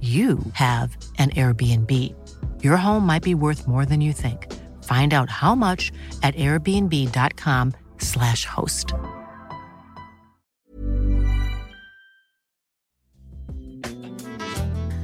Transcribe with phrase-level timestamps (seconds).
[0.00, 1.90] you have an Airbnb.
[2.62, 4.46] Your home might be worth more than you think.
[4.84, 5.90] Find out how much
[6.22, 8.94] at airbnb.com/slash host.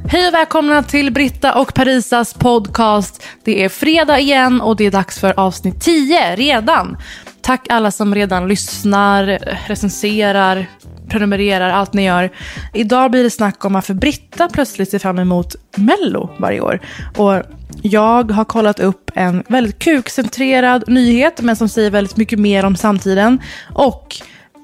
[0.09, 3.23] Hej och välkomna till Britta och Parisas podcast.
[3.45, 6.97] Det är fredag igen och det är dags för avsnitt 10 redan.
[7.41, 9.27] Tack alla som redan lyssnar,
[9.67, 10.67] recenserar,
[11.09, 12.31] prenumererar, allt ni gör.
[12.73, 16.81] Idag blir det snack om varför Britta plötsligt ser fram emot Mello varje år.
[17.17, 17.43] Och
[17.83, 22.77] jag har kollat upp en väldigt kukcentrerad nyhet, men som säger väldigt mycket mer om
[22.77, 23.41] samtiden.
[23.75, 24.17] Och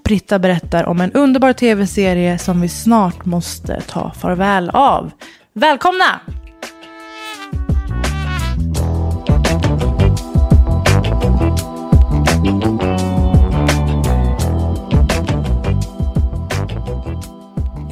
[0.05, 5.11] Britta berättar om en underbar tv-serie som vi snart måste ta farväl av.
[5.53, 6.21] Välkomna!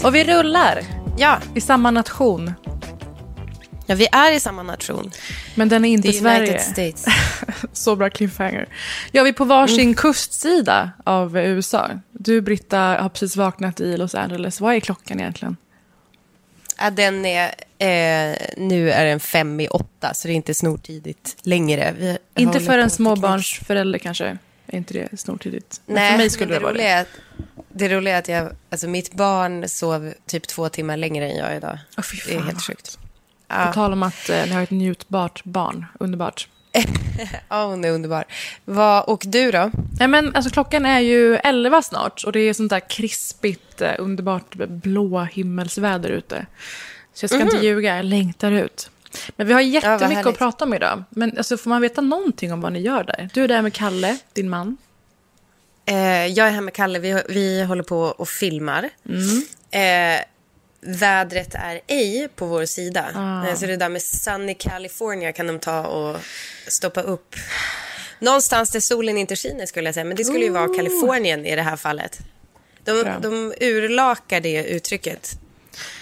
[0.09, 0.83] Och vi rullar
[1.19, 2.53] Ja, i samma nation.
[3.87, 5.11] ja, vi är i samma nation.
[5.55, 6.41] Men den är inte The Sverige.
[6.41, 7.05] United States.
[7.73, 8.69] Så bra cliffhanger.
[9.13, 9.95] Ja, vi är på varsin Mm.
[9.95, 11.91] kustsida av USA.
[12.13, 14.61] Du, Britta, har precis vaknat i Los Angeles.
[14.61, 15.57] Vad är klockan egentligen?
[16.79, 17.47] Ja, den är,
[17.79, 22.17] eh, nu är den fem i åtta, så det är inte snortidigt längre.
[22.37, 24.39] Inte för en småbarnsförälder kanske.
[24.69, 25.81] Är inte det snortidigt?
[25.87, 27.01] Men Nej, för mig skulle men det, vara roliga det.
[27.01, 27.09] att,
[27.69, 31.57] det roliga är att jag, alltså mitt barn sov typ två timmar längre än jag
[31.57, 31.79] idag.
[32.05, 32.99] Fy det är helt sjukt.
[33.49, 35.87] På tal om att eh, ni har ett njutbart barn.
[36.01, 36.49] Underbart.
[37.49, 38.25] Ja, hon är underbar.
[38.65, 39.71] Vad, och du då?
[39.99, 43.93] Nej, men alltså, klockan är ju 11 snart och det är sånt där krispigt, eh,
[43.99, 46.47] underbart blå himmelsväder ute.
[47.15, 48.91] Så jag ska inte ljuga, jag längtar ut.
[49.37, 50.39] Men vi har jättemycket att härligt.
[50.39, 51.05] prata om idag.
[51.11, 53.29] Men alltså, får man veta någonting om vad ni gör där?
[53.35, 54.77] Du är där med Kalle, din man.
[55.87, 58.91] Eh, jag är här med Kalle, vi, vi håller på och filmar.
[59.71, 60.21] Eh,
[60.81, 63.07] vädret är ej på vår sida.
[63.49, 66.17] Eh, så det där med Sunny California kan de ta och
[66.69, 67.35] stoppa upp.
[68.19, 70.05] Någonstans där solen inte skiner skulle jag säga.
[70.05, 72.19] Men det skulle ju vara Kalifornien i det här fallet.
[72.85, 73.19] De, Bra.
[73.23, 75.39] de urlakar det uttrycket.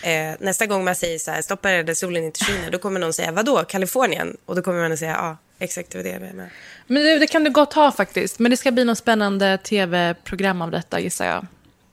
[0.03, 3.01] Eh, nästa gång man säger så här, stoppa det där solen inte skiner, då kommer
[3.01, 4.37] någon säga, vadå, Kalifornien?
[4.47, 6.51] Och då kommer man att säga, ja, exakt det var det jag menade.
[6.87, 8.39] Men det, det kan du gott ha faktiskt.
[8.39, 11.47] Men det ska bli något spännande tv-program av detta gissar jag.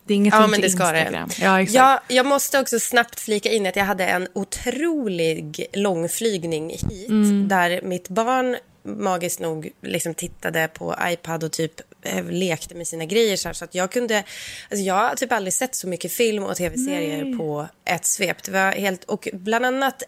[0.05, 1.29] Det är ingenting Ja, men det ska Instagram.
[1.29, 1.43] det.
[1.45, 1.75] Ja, exakt.
[1.75, 7.09] Ja, jag måste också snabbt flika in att jag hade en otrolig långflygning hit.
[7.09, 7.47] Mm.
[7.47, 11.81] Där mitt barn magiskt nog liksom tittade på iPad och typ
[12.29, 13.37] lekte med sina grejer.
[13.37, 14.23] Så, här, så att jag kunde...
[14.69, 18.43] Alltså jag har typ aldrig sett så mycket film och tv-serier på ett svep.
[18.43, 19.03] Det var helt...
[19.03, 20.03] Och bland annat...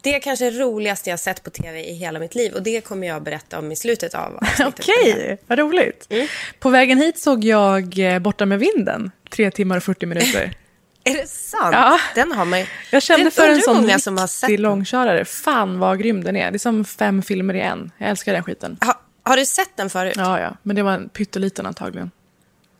[0.00, 2.52] Det är kanske det roligaste jag har sett på tv i hela mitt liv.
[2.52, 4.38] Och det kommer jag att berätta om i slutet av.
[4.66, 6.06] Okej, vad roligt.
[6.10, 6.28] Mm.
[6.58, 10.52] På vägen hit såg jag eh, Borta med vinden, tre timmar och 40 minuter.
[11.04, 11.72] Är det sant?
[11.72, 11.98] Ja.
[12.14, 12.66] Den har man ju...
[12.90, 15.24] Jag kände för en sån många som har sett riktig långkörare.
[15.24, 16.50] Fan vad grym den är.
[16.50, 17.90] Det är som fem filmer i en.
[17.98, 18.76] Jag älskar den skiten.
[18.80, 20.14] Ha, har du sett den förut?
[20.16, 20.56] Ja, ja.
[20.62, 22.10] Men det var en pytteliten antagligen.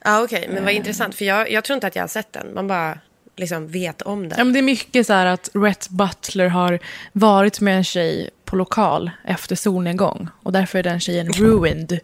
[0.04, 0.44] Ja, okej.
[0.48, 0.64] Men Eh.
[0.64, 1.14] vad intressant.
[1.14, 2.54] För jag, jag tror inte att jag har sett den.
[2.54, 2.98] Man bara
[3.36, 4.46] liksom vet om Ja, den.
[4.46, 6.78] men det är mycket så här att Rhett Butler har
[7.12, 10.28] varit med en tjej på lokal efter solnedgång.
[10.42, 12.00] Och därför är den tjejen ruined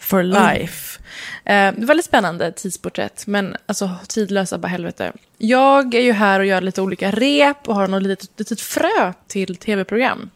[0.00, 1.00] for life.
[1.44, 5.12] Eh, det är väldigt spännande tidsporträtt, men alltså tidlösa bara helvete.
[5.38, 9.12] Jag är ju här och gör lite olika rep och har något litet, litet frö
[9.26, 10.30] till tv-program.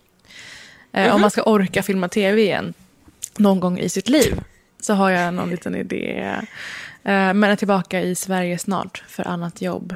[0.92, 2.74] Eh, Om man ska orka filma tv igen
[3.38, 4.40] någon gång i sitt liv
[4.80, 6.34] så har jag någon liten idé.
[7.04, 9.94] Eh, men är tillbaka i Sverige snart för annat jobb.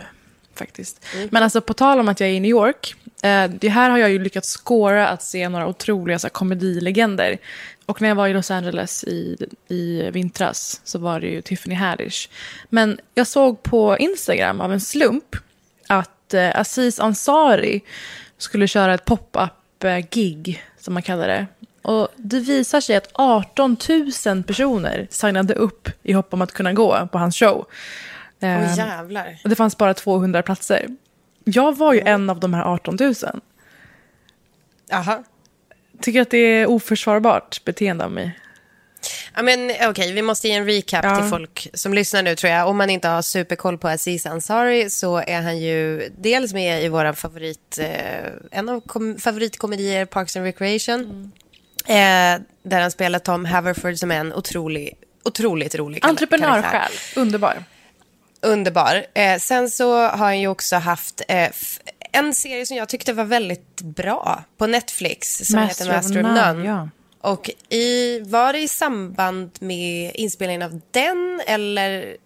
[0.55, 1.05] Faktiskt.
[1.31, 2.95] Men alltså på tal om att jag är i New York.
[3.23, 7.39] Eh, det här har jag ju lyckats skåra att se några otroliga så här, komedilegender.
[7.87, 9.37] Och när jag var i Los Angeles i,
[9.69, 12.29] i vintras så var det ju Tiffany Haddish.
[12.69, 15.37] Men jag såg på Instagram av en slump
[15.87, 17.81] att att eh, Aziz Ansari
[18.39, 21.47] skulle köra ett pop-up-gig, som man kallar det.
[21.89, 23.77] Och det visar sig att 18
[24.27, 27.67] 000 personer signade upp i hopp om att kunna gå på hans show.
[28.43, 29.39] Åh Eh, jävlar.
[29.45, 30.87] och det fanns bara 200 platser.
[31.45, 33.15] Jag var ju en av de här 18 000.
[34.89, 35.25] Jaha.
[36.01, 38.39] Tycker att det är oförsvarbart beteende av mig.
[39.37, 41.17] Ja, men okej, vi måste ge en recap Ja.
[41.17, 42.69] till folk som lyssnar nu tror jag.
[42.69, 46.89] Om man inte har superkoll på Aziz Ansari så är han ju dels med i
[46.89, 51.33] våra favorit, eh, en av kom- favoritkomedier, Parks and Recreation.
[51.89, 54.95] Eh, där han spelar Tom Haverford som är en otrolig,
[55.25, 56.25] otroligt rolig kar- karaktär.
[56.27, 57.65] Entreprenörsjäl, underbar.
[58.43, 59.05] Underbar.
[59.15, 61.49] Eh, sen så har han ju också haft eh,
[62.13, 66.23] en serie som jag tyckte var väldigt bra på Netflix som Master heter Master of
[66.27, 66.65] None, None.
[66.69, 66.89] ja.
[67.21, 72.17] Och i, var det i samband med inspelningen av den eller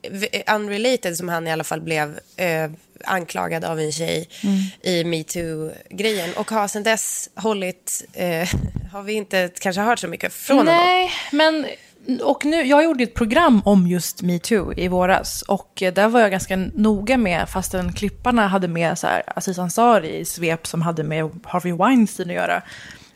[0.54, 2.70] unrelated som han i alla fall blev eh,
[3.04, 4.56] anklagad av en tjej Mm.
[4.82, 8.48] i metoo-grejen och har sedan dess hållit, eh,
[8.92, 10.74] har vi inte kanske hört så mycket från honom.
[10.74, 11.66] Nej, men
[12.22, 15.42] och nu, jag gjorde ett program om just metoo i våras.
[15.42, 20.16] Och där var jag ganska noga med, fastän klipparna hade med så här, Aziz Ansari
[20.16, 22.62] i svep som hade med Harvey Weinstein att göra.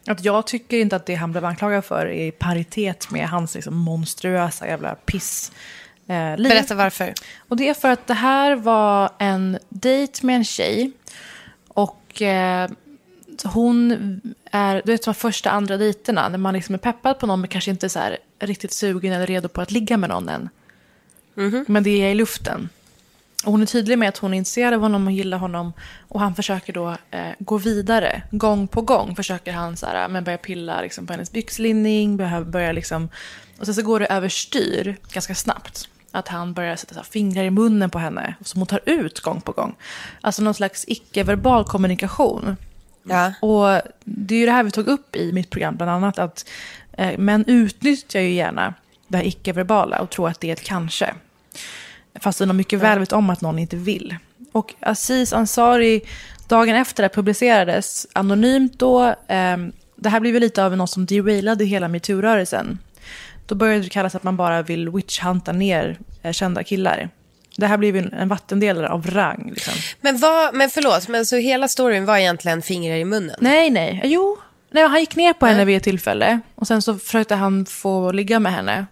[0.06, 3.54] Att jag tycker inte att det han blev anklagad för är i paritet med hans
[3.54, 5.52] liksom, monstruösa jävla piss.
[6.08, 6.48] Eh, liv.
[6.48, 7.14] Berätta varför.
[7.48, 10.92] Och det är för att det här var en dejt med en tjej.
[11.68, 12.70] Och eh,
[13.44, 13.92] hon
[14.50, 17.48] är, du vet de första, andra dejterna, när man liksom är peppad på någon men
[17.48, 18.00] kanske inte så
[18.38, 20.48] riktigt sugen eller redo på att ligga med någon än.
[21.68, 22.68] Men det är i luften.
[23.46, 25.72] Och hon är tydlig med att hon är intresserad av honom och gillar honom.
[26.08, 28.22] Och han försöker då eh, gå vidare.
[28.30, 32.16] Gång på gång försöker han så här, men börja pilla liksom, på hennes byxlinning.
[32.16, 33.08] Börja, börja liksom,
[33.58, 35.88] och sen så går det överstyr ganska snabbt.
[36.10, 38.34] Att han börjar sätta här, fingrar i munnen på henne.
[38.44, 39.74] Som hon tar ut gång på gång.
[40.20, 42.56] Alltså någon slags icke-verbal kommunikation.
[43.02, 43.32] Ja.
[43.40, 46.48] Och det är ju det här vi tog upp i mitt program, bland annat att
[46.92, 48.74] eh, män utnyttjar ju gärna
[49.08, 51.14] det här icke-verbala och tror att det är ett kanske.
[52.20, 54.16] Fast de mycket väl vet om att någon inte vill.
[54.52, 56.00] Och Aziz Ansari,
[56.48, 61.06] dagen efter det publicerades, anonymt då, ehm, det här blev ju lite av något som
[61.06, 62.78] derailade hela metoo-rörelsen.
[63.46, 67.08] Då började det kallas att man bara vill witch-hunta ner eh, kända killar.
[67.56, 69.50] Det här blev en, en vattendelare av rang.
[69.50, 69.74] Liksom.
[70.00, 73.36] Men, vad, men förlåt, men så hela storyn var egentligen fingrar i munnen?
[73.40, 74.00] Nej, nej.
[74.04, 74.38] Jo,
[74.70, 76.40] nej, han gick ner på henne vid ett tillfälle.
[76.54, 78.86] Och sen så försökte han få ligga med henne.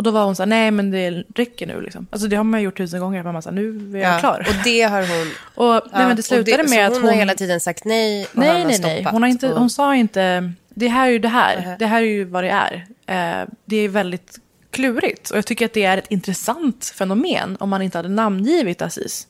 [0.00, 2.06] Och då var hon så här, nej men det räcker nu liksom.
[2.10, 3.22] Alltså det har man gjort tusen gånger.
[3.22, 4.46] Man bara nu är jag klar.
[4.48, 5.32] Och det har hon...
[5.66, 7.08] Och, nej, men det slutade med så att hon hon...
[7.08, 9.02] har hela tiden sagt nej och han nej, har nej, stoppat.
[9.02, 9.06] nej.
[9.12, 9.58] Hon, har inte, och...
[9.58, 11.76] hon sa inte, det här är ju det här.
[11.78, 12.86] Det här är ju vad det är.
[13.06, 14.38] Eh, det är väldigt
[14.70, 15.30] klurigt.
[15.30, 19.26] Och jag tycker att det är ett intressant fenomen om man inte hade namngivit Aziz.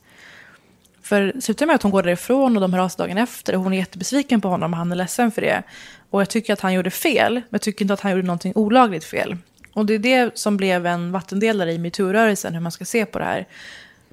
[1.01, 3.55] För det slutar med att hon går därifrån och de hör av sig dagen efter
[3.55, 5.63] och hon är jättebesviken på honom och han är ledsen för det.
[6.09, 8.53] Och jag tycker att han gjorde fel, men jag tycker inte att han gjorde någonting
[8.55, 9.37] olagligt fel.
[9.73, 13.19] Och det är det som blev en vattendelare i metoo-rörelsen, hur man ska se på
[13.19, 13.47] det här.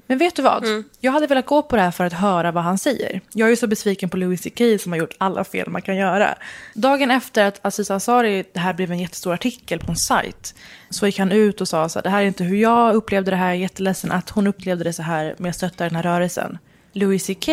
[0.07, 0.65] Men vet du vad?
[0.99, 3.21] Jag hade velat gå på det här för att höra vad han säger.
[3.33, 5.95] Jag är ju så besviken på Louis CK som har gjort alla fel man kan
[5.95, 6.37] göra.
[6.73, 10.55] Dagen efter att Aziz Ansari, det här blev en jättestor artikel på en sajt,
[10.89, 13.31] så gick han ut och sa så här, det här är inte hur jag upplevde
[13.31, 15.95] det här, jag är jätteledsen att hon upplevde det så här, men jag stöttar den
[15.95, 16.57] här rörelsen.
[16.93, 17.49] Louis CK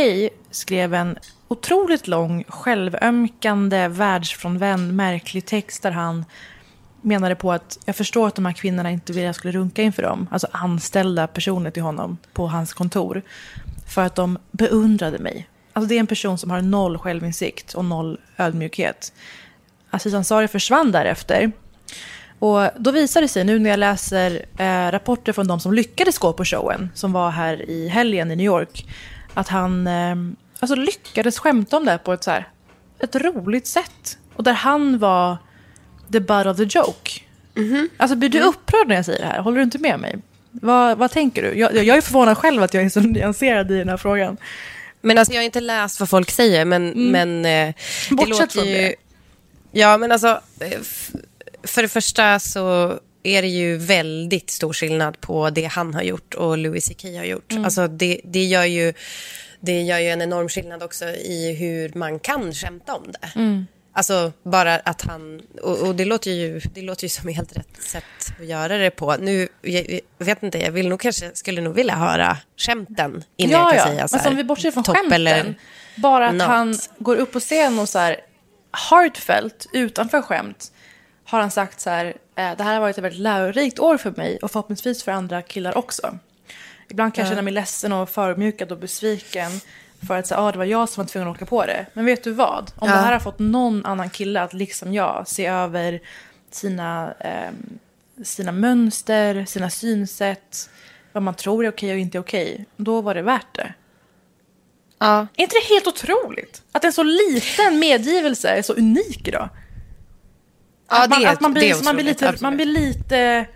[0.50, 1.19] skrev en
[1.49, 6.25] otroligt lång, självömkande, världsfrånvänd, märklig text där han
[7.07, 9.83] menade på att jag förstår att de här kvinnorna inte ville att jag skulle runka
[9.83, 10.29] inför dem.
[10.31, 13.23] Alltså anställda personer till honom på hans kontor.
[13.89, 15.49] För att de beundrade mig.
[15.73, 19.13] Alltså det är en person som har noll självinsikt och noll ödmjukhet.
[19.91, 21.53] Aziz Ansari försvann därefter.
[22.39, 26.19] Och då visar det sig nu när jag läser eh, rapporter från de som lyckades
[26.19, 28.87] gå på showen, som var här i helgen i New York,
[29.35, 30.17] att han eh,
[30.61, 32.49] alltså lyckades skämta om det på ett, så här,
[32.99, 34.19] ett roligt sätt.
[34.37, 35.37] Och där han var
[36.13, 37.11] the butt of the joke.
[37.97, 39.41] Alltså blir du upprörd när jag säger det här?
[39.41, 40.17] Håller du inte med mig?
[40.51, 41.59] Vad, vad tänker du?
[41.59, 44.37] Jag, jag är förvånad själv att jag är så nyanserad i den här frågan.
[45.01, 47.75] Men alltså jag har inte läst vad folk säger, men, men eh, det
[48.11, 48.17] Mm.
[48.17, 48.75] Bortsett låter från ju...
[48.75, 48.95] det.
[49.73, 51.11] Ja, men alltså, eh, f-
[51.63, 56.35] för det första så är det ju väldigt stor skillnad på det han har gjort
[56.35, 57.53] och Louis CK har gjort.
[57.53, 57.65] Mm.
[57.65, 58.93] Alltså det, det, gör ju,
[59.61, 63.39] det gör ju en enorm skillnad också i hur man kan skämta om det.
[63.41, 63.67] Mm.
[63.97, 67.83] Alltså bara att han, och, och det, låter ju, det låter ju som helt rätt
[67.83, 68.05] sätt
[68.41, 69.17] att göra det på.
[69.17, 73.61] Nu, jag, jag vet inte, jag vill nog kanske, skulle nog vilja höra skämten innan
[73.61, 75.12] jag kan säga så Men här, som vi bortser från skämten.
[75.12, 75.55] eller
[75.95, 76.47] bara att not.
[76.47, 78.21] han går upp på scen och så här
[78.91, 80.73] heartfelt, utanför skämt,
[81.25, 84.11] har han sagt så här, eh, det här har varit ett väldigt lärorikt år för
[84.17, 86.19] mig och förhoppningsvis för andra killar också.
[86.88, 89.61] Ibland kan jag känna mig ledsen och förödmjukad och besviken.
[90.07, 91.87] För att säga, ah, det var jag som var tvungen att åka på det.
[91.93, 92.73] Men vet du vad?
[92.76, 92.95] Om Ja.
[92.95, 96.00] det här har fått någon annan kille att liksom jag se över
[96.50, 97.79] sina, ehm,
[98.25, 100.71] sina mönster, sina synsätt,
[101.12, 103.75] vad man tror är okej och inte okej, då var det värt det.
[104.99, 105.26] Ja.
[105.37, 106.62] Är inte det helt otroligt?
[106.73, 109.49] Att en så liten medgivelse är så unik idag.
[110.88, 112.41] Ja, att man, det att man, det blir, är man, blir otroligt, lite, absolut.
[112.41, 113.47] man blir lite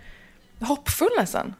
[0.59, 1.53] hoppfull nästan.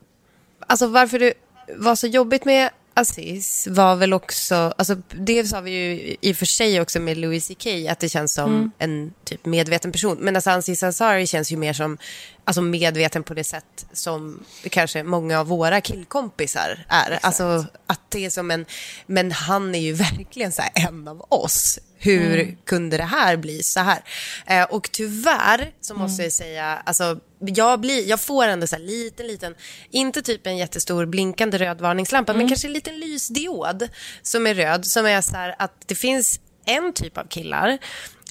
[0.68, 1.34] Alltså varför det
[1.78, 6.38] var så jobbigt med Aziz var väl också, alltså det sa vi ju i och
[6.38, 8.72] för sig också med Louis CK att det känns som Mm.
[8.78, 10.18] en typ medveten person.
[10.22, 11.98] Men alltså Aziz Ansari känns ju mer som
[12.44, 17.20] alltså medveten på det sätt som kanske många av våra killkompisar är.
[17.22, 18.66] Alltså att det är som en,
[19.06, 21.80] men han är ju verkligen så en av oss.
[21.98, 22.58] Hur Mm.
[22.66, 24.00] kunde det här bli så här?
[24.46, 26.04] Eh, och tyvärr så Mm.
[26.04, 29.56] måste jag säga, alltså, jag, blir, jag får ändå så här liten, liten,
[29.90, 32.40] inte typ en jättestor blinkande röd varningslampa, Mm.
[32.40, 33.88] men kanske en liten lysdiod
[34.22, 37.78] som är röd, som är så här att det finns en typ av killar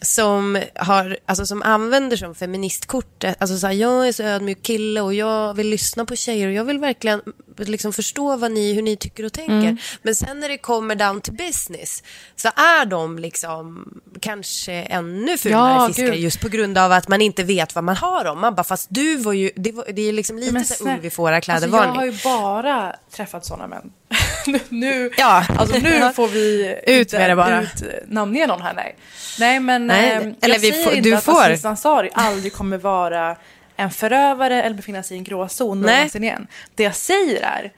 [0.02, 5.00] som, har, alltså som använder som feministkortet, alltså så här, jag är så ödmjuk kille
[5.00, 7.22] och jag vill lyssna på tjejer och jag vill verkligen
[7.68, 9.52] liksom förstå vad ni, hur ni tycker och tänker.
[9.54, 9.76] Mm.
[10.02, 12.02] Men sen när det kommer down to business
[12.36, 13.88] så är de liksom
[14.20, 16.14] kanske ännu fulare Ja, fiskar gud.
[16.16, 18.40] just på grund av att man inte vet vad man har dem.
[18.40, 21.04] Man bara, fast du var ju, det, var, det är liksom lite Men så ulv
[21.04, 23.92] i fårakläder alltså, Jag har ju bara träffat sådana män.
[24.68, 25.46] nu, Ja.
[25.58, 27.62] alltså, nu får vi Ut med det bara.
[27.62, 27.70] Ut,
[28.08, 28.96] namnge någon här, nej.
[29.38, 31.66] Nej, men Nej, ehm, eller jag vi säger får- inte du att får.
[31.66, 33.36] Ansari aldrig kommer vara
[33.80, 36.46] en förövare eller befinna sig i en gråzon någonsin igen.
[36.74, 37.72] Det jag säger är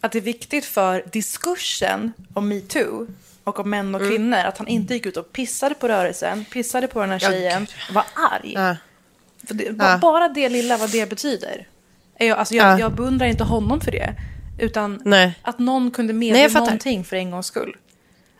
[0.00, 3.06] att det är viktigt för diskursen om metoo
[3.44, 4.12] och om män och Mm.
[4.12, 7.66] kvinnor att han inte gick ut och pissade på rörelsen, pissade på den här tjejen,
[7.92, 8.52] var arg.
[8.54, 8.76] Ja.
[9.46, 9.98] För det, Ja.
[9.98, 11.66] Bara det lilla vad det betyder.
[12.18, 12.78] Jag, alltså jag, Ja.
[12.78, 14.14] jag beundrar inte honom för det.
[14.58, 15.38] Utan Nej.
[15.42, 17.76] att någon kunde medge någonting för en gångs skull.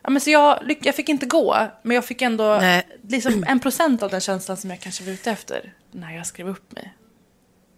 [0.04, 2.86] Ja, men så jag, jag fick inte gå, men jag fick ändå Nej.
[3.08, 6.48] liksom en procent av den känslan som jag kanske var ute efter när jag skrev
[6.48, 6.94] upp mig.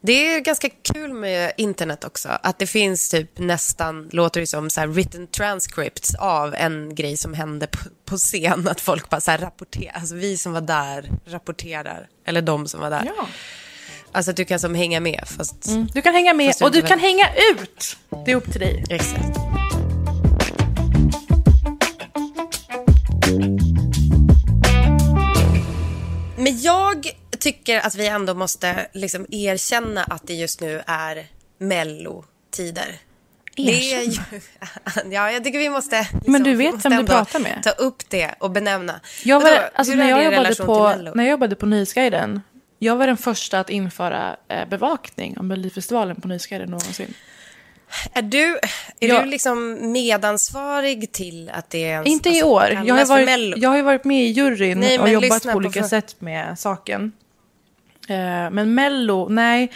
[0.01, 2.29] Det är ganska kul med internet också.
[2.29, 7.17] Att det finns typ nästan, låter det som, så här written transcripts av en grej
[7.17, 7.67] som hände
[8.05, 8.69] på, scen.
[8.69, 12.09] Att folk bara så här rapporterar, alltså vi som var där rapporterar.
[12.25, 13.13] Eller de som var där.
[13.17, 13.29] Ja.
[14.13, 15.67] Alltså att du kan som hänga med fast...
[15.67, 15.87] Mm.
[15.95, 17.97] Du kan hänga med du och du inte kan hänga ut.
[18.25, 18.85] Det är upp till dig.
[18.91, 19.66] Exakt.
[26.39, 27.07] Men jag
[27.39, 31.27] tycker att vi ändå måste liksom erkänna att det just nu är
[31.59, 32.99] mellotider.
[33.57, 34.13] Är ju,
[35.11, 36.01] ja, jag tycker vi måste...
[36.01, 37.61] Liksom, Men du vet vem du pratar med.
[37.63, 39.01] Ta upp det och benämna.
[39.25, 39.63] Jag var, Vadå?
[39.75, 42.43] alltså, när, är jag jobbade på, när jag jobbade på Nyhetsguiden,
[42.79, 47.15] jag var den första att införa eh, bevakning om Melodifestivalen på Nyhetsguiden någonsin.
[48.13, 48.59] Är du,
[49.01, 49.21] är Ja.
[49.23, 52.09] du liksom medansvarig till att det är...
[52.09, 52.61] Inte i alltså, år.
[52.61, 55.57] kallas Jag har, varit, jag har varit med i juryn Nej, och jobbat på på
[55.57, 57.13] olika för- sätt med saken.
[58.09, 59.73] Eh, men Mello, nej.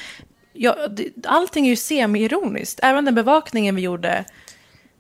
[0.53, 2.81] Ja, det, allting är ju semi-ironiskt.
[2.83, 4.25] Även den bevakningen vi gjorde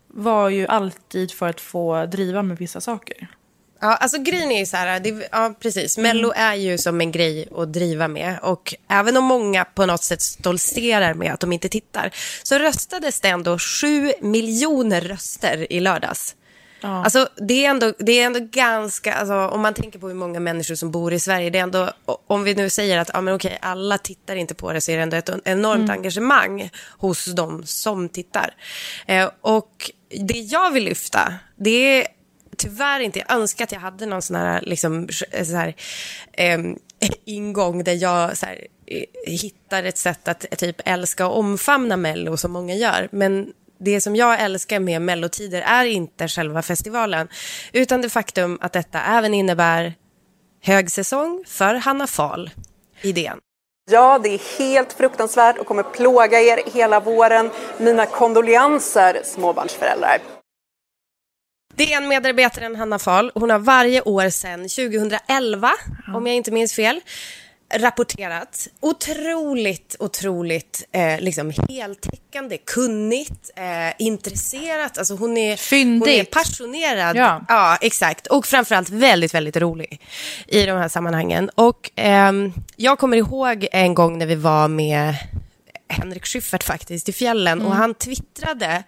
[0.08, 3.28] var ju alltid för att få driva med vissa saker.
[3.80, 7.12] Ja, alltså grejen är ju så här, det, ja precis, Mello är ju som en
[7.12, 11.52] grej att driva med och även om många på något sätt stoltserar med att de
[11.52, 12.10] inte tittar
[12.42, 16.34] så röstades det ändå sju miljoner röster i lördags.
[16.80, 17.04] Ja.
[17.04, 20.40] Alltså det är, ändå, det är ändå ganska, alltså, om man tänker på hur många
[20.40, 21.90] människor som bor i Sverige, det är ändå,
[22.26, 24.96] om vi nu säger att ja, men okej, alla tittar inte på det så är
[24.96, 28.54] det ändå ett enormt engagemang hos de som tittar.
[29.06, 32.06] Eh, och det jag vill lyfta, det är
[32.60, 35.08] tyvärr inte, jag önskar att jag hade någon sån här, liksom,
[35.44, 35.74] så här
[36.32, 36.58] eh,
[37.24, 41.96] ingång där jag så här, eh, hittar ett sätt att eh, typ älska och omfamna
[41.96, 43.08] Mello som många gör.
[43.12, 47.28] Men det som jag älskar med Mellotider är inte själva festivalen
[47.72, 49.94] utan det faktum att detta även innebär
[50.62, 52.50] högsäsong för Hanna Fahl,
[53.02, 53.38] idén.
[53.90, 57.50] Ja, det är helt fruktansvärt och kommer plåga er hela våren.
[57.78, 60.39] Mina kondolenser, småbarnsföräldrar.
[61.76, 65.70] DN-medarbetaren Hanna Fahl, hon har varje år sedan 2011,
[66.14, 67.00] om jag inte minns fel,
[67.74, 68.68] rapporterat.
[68.80, 74.98] Otroligt, otroligt eh, liksom heltäckande, kunnigt, eh, intresserat.
[74.98, 77.16] Alltså hon är, hon är passionerad.
[77.16, 77.44] Ja.
[77.48, 78.26] ja, exakt.
[78.26, 80.00] Och framförallt väldigt, väldigt rolig
[80.46, 81.50] i de här sammanhangen.
[81.54, 85.14] Och ehm, jag kommer ihåg en gång när vi var med
[85.88, 88.82] Henrik Schyffert faktiskt i fjällen och han twittrade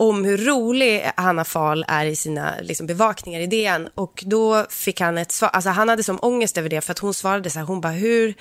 [0.00, 3.88] om hur rolig Hanna Fahl är i sina liksom, bevakningar i DN.
[3.94, 6.98] Och då fick han ett svar, alltså han hade som ångest över det för att
[6.98, 8.34] hon svarade så här, hon bara hur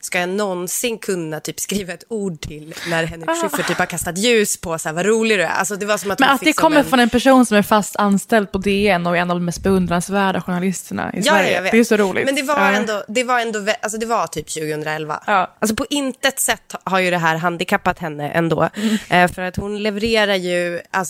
[0.00, 4.18] ska jag någonsin kunna typ skriva ett ord till när Henrik Schyffert typ har kastat
[4.18, 5.48] ljus på så här, vad rolig du är.
[5.48, 6.84] Alltså det var som att Men att det kommer en...
[6.84, 9.62] från en person som är fast anställd på DN och är en av de mest
[9.62, 11.52] beundransvärda journalisterna i Ja, Sverige.
[11.54, 11.72] jag vet.
[11.72, 12.24] Det är så roligt.
[12.26, 12.70] Men det var Ja.
[12.72, 15.22] ändå, det var ändå, alltså det var typ 2011.
[15.26, 15.56] Ja.
[15.58, 18.68] Alltså på intet sätt har ju det här handikappat henne ändå.
[19.08, 21.05] Eh, för att hon levererar ju, alltså,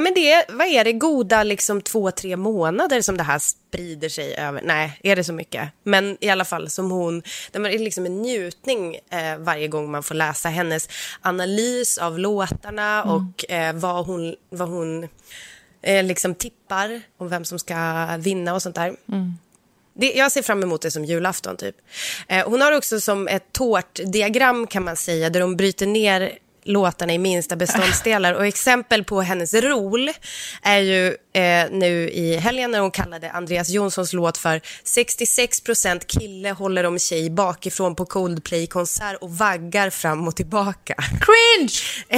[0.00, 4.08] ja men det vad är det, goda liksom två, tre månader som det här sprider
[4.08, 4.62] sig över.
[4.64, 5.68] Nej, är det så mycket?
[5.82, 10.02] Men i alla fall som hon, det är liksom en njutning eh, varje gång man
[10.02, 10.88] får läsa hennes
[11.20, 15.08] analys av låtarna och eh, vad hon, vad hon
[15.82, 18.96] eh, liksom tippar om vem som ska vinna och sånt där.
[19.94, 21.76] Det, jag ser fram emot det som julafton typ.
[22.28, 26.38] Eh, hon har också som ett tårtdiagram kan man säga där hon bryter ner
[26.70, 28.34] låtarna i minsta beståndsdelar.
[28.34, 30.10] Och exempel på hennes rol
[30.62, 36.50] är ju eh, nu i helgen när hon kallade Andreas Jonssons låt för 66% kille
[36.50, 40.94] håller om tjej bakifrån på Coldplay-konsert och vaggar fram och tillbaka.
[40.96, 41.72] Cringe!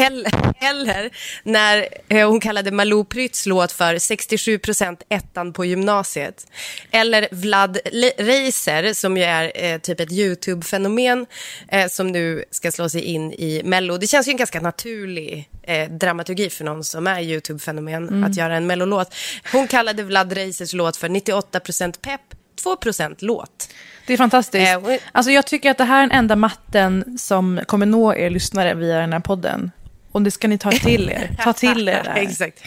[0.06, 0.32] Eller,
[0.70, 1.10] eller
[1.42, 6.46] när eh, hon kallade Malou Prytz låt för 67% ettan på gymnasiet.
[6.90, 11.26] Eller Vlad Le- Reiser som ju är eh, typ ett YouTube-fenomen
[11.68, 13.96] eh, som nu ska slå sig in i Mello.
[13.98, 18.66] Det känns ju ganska naturlig eh, dramaturgi för någon som är YouTube-fenomen att göra en
[18.66, 19.14] Mellolåt.
[19.52, 22.20] Hon kallade Vlad Reisers låt för 98% pepp,
[22.64, 23.68] 2% låt.
[24.06, 24.72] Det är fantastiskt.
[24.72, 28.30] Eh, Alltså jag tycker att det här är den enda matten som kommer nå er
[28.30, 29.70] lyssnare via den här podden.
[30.12, 31.36] Och det ska ni ta till er.
[31.44, 32.16] Ta till er det här.
[32.22, 32.62] Exakt.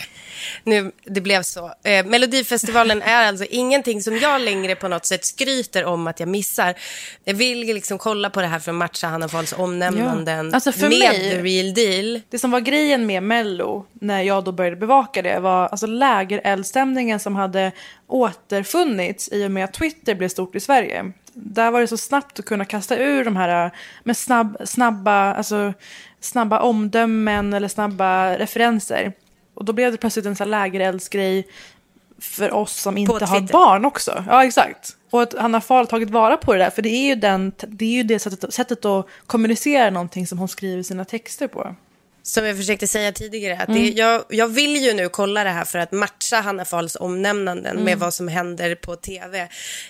[0.63, 1.73] Nu, det blev så.
[1.83, 6.29] Eh, Melodifestivalen är alltså ingenting som jag längre på något sätt skryter om att jag
[6.29, 6.73] missar.
[7.23, 10.55] Jag vill liksom kolla på det här för att matcha Hanna Fahls omnämnanden Ja.
[10.55, 12.21] Alltså för med mig- the real deal.
[12.29, 17.19] Det som var grejen med Mello, när jag då började bevaka det, var alltså lägereldsstämningen
[17.19, 17.71] som hade
[18.07, 21.11] återfunnits i och med att Twitter blev stort i Sverige.
[21.33, 23.71] Där var det så snabbt att kunna kasta ur de här
[24.03, 25.73] med snabb, snabba, alltså,
[26.19, 29.13] snabba omdömen eller snabba referenser.
[29.55, 31.47] Och då blev det plötsligt en sån lägereldsgrej
[32.19, 34.23] för oss som inte har barn också.
[34.29, 34.95] Ja, exakt.
[35.09, 37.51] Och att Hanna Fahl har tagit vara på det där, för det är ju, den,
[37.67, 41.75] det, är ju det sättet, sättet att kommunicera någonting som hon skriver sina texter på.
[42.23, 43.81] Som jag försökte säga tidigare, att Mm.
[43.81, 47.71] det, jag, jag vill ju nu kolla det här för att matcha Hanna Fahls omnämnanden
[47.71, 47.83] Mm.
[47.83, 49.47] med vad som händer på tv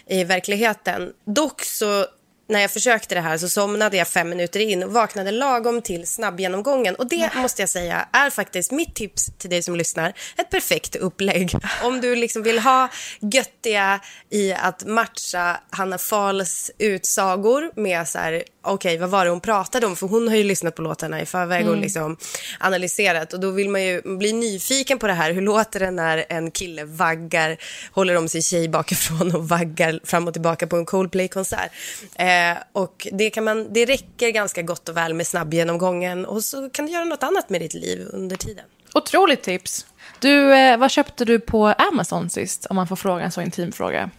[0.08, 1.14] i verkligheten.
[1.26, 2.06] Dock så,
[2.48, 6.08] när jag försökte det här så somnade jag fem minuter in och vaknade lagom till
[6.08, 6.96] snabbgenomgången.
[6.96, 10.96] Och det måste jag säga är faktiskt mitt tips till dig som lyssnar, ett perfekt
[10.96, 11.52] upplägg.
[11.84, 18.44] Om du liksom vill ha göttiga i att matcha Hanna Fahls utsagor med så här,
[18.66, 19.96] okej, vad var det hon pratade om?
[19.96, 22.18] För hon har ju lyssnat på låtarna i förväg och liksom
[22.60, 23.34] analyserat.
[23.34, 25.34] Och då vill man ju bli nyfiken på det här.
[25.34, 27.58] Hur låter det när en kille vaggar,
[27.92, 31.72] håller om sin tjej bakifrån och vaggar fram och tillbaka på en Coldplay-konsert?
[32.16, 36.70] Eh, och det, kan man, det räcker ganska gott och väl med snabbgenomgången och så
[36.70, 38.66] kan du göra något annat med ditt liv under tiden.
[38.94, 39.86] Otroligt tips.
[40.20, 42.66] Du, eh, vad köpte du på Amazon sist?
[42.66, 44.10] Om man får fråga en så intim fråga.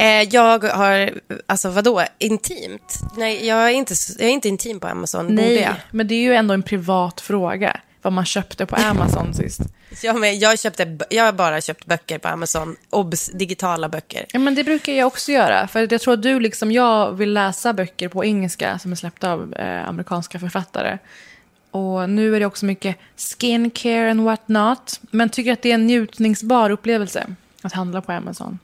[0.00, 3.00] Eh, jag har, alltså vadå, intimt?
[3.16, 5.34] Nej, jag är inte, jag är inte intim på Amazon.
[5.34, 7.80] Nej, men det är ju ändå en privat fråga.
[8.02, 9.60] Vad man köpte på Amazon sist.
[10.02, 12.76] Ja, men jag, köpte, jag har bara köpt böcker på Amazon.
[12.90, 14.26] Obs, digitala böcker.
[14.32, 15.68] Ja, men det brukar jag också göra.
[15.68, 19.32] För jag tror att du liksom jag vill läsa böcker på engelska som är släppta
[19.32, 20.98] av eh, amerikanska författare.
[21.70, 25.00] Och nu är det också mycket skincare and what not.
[25.10, 27.26] Men tycker att det är en njutningsbar upplevelse
[27.62, 28.58] att handla på Amazon.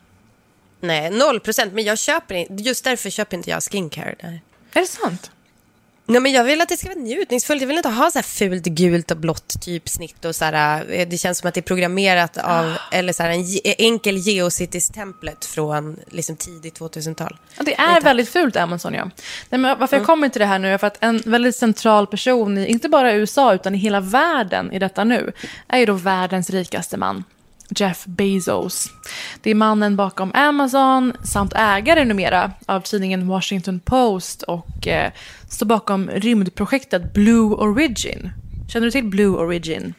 [0.86, 1.72] Nej, noll procent.
[1.72, 4.40] Men jag köper inte, just därför köper inte jag skincare där.
[4.72, 5.30] Är det sant?
[6.08, 7.60] Nej, men jag vill att det ska vara njutningsfullt.
[7.60, 10.24] Jag vill inte ha så här fult gult och blått typsnitt.
[10.24, 13.30] Och så här, eh, det känns som att det är programmerat av eller så här,
[13.30, 13.44] en
[13.78, 17.36] enkel Geocities-templet från liksom, tidigt 2000-tal.
[17.56, 19.10] Ja, det är väldigt fult Amazon, ja.
[19.50, 22.06] Nej, men varför jag kommer till det här nu är för att en väldigt central
[22.06, 25.32] person, i, inte bara i USA utan i hela världen i detta nu,
[25.68, 27.24] är ju då världens rikaste man.
[27.70, 28.88] Jeff Bezos.
[29.42, 35.12] Det är mannen bakom Amazon samt ägare numera av tidningen Washington Post och eh,
[35.48, 38.30] står bakom rymdprojektet Blue Origin.
[38.68, 39.94] Känner du till Blue Origin?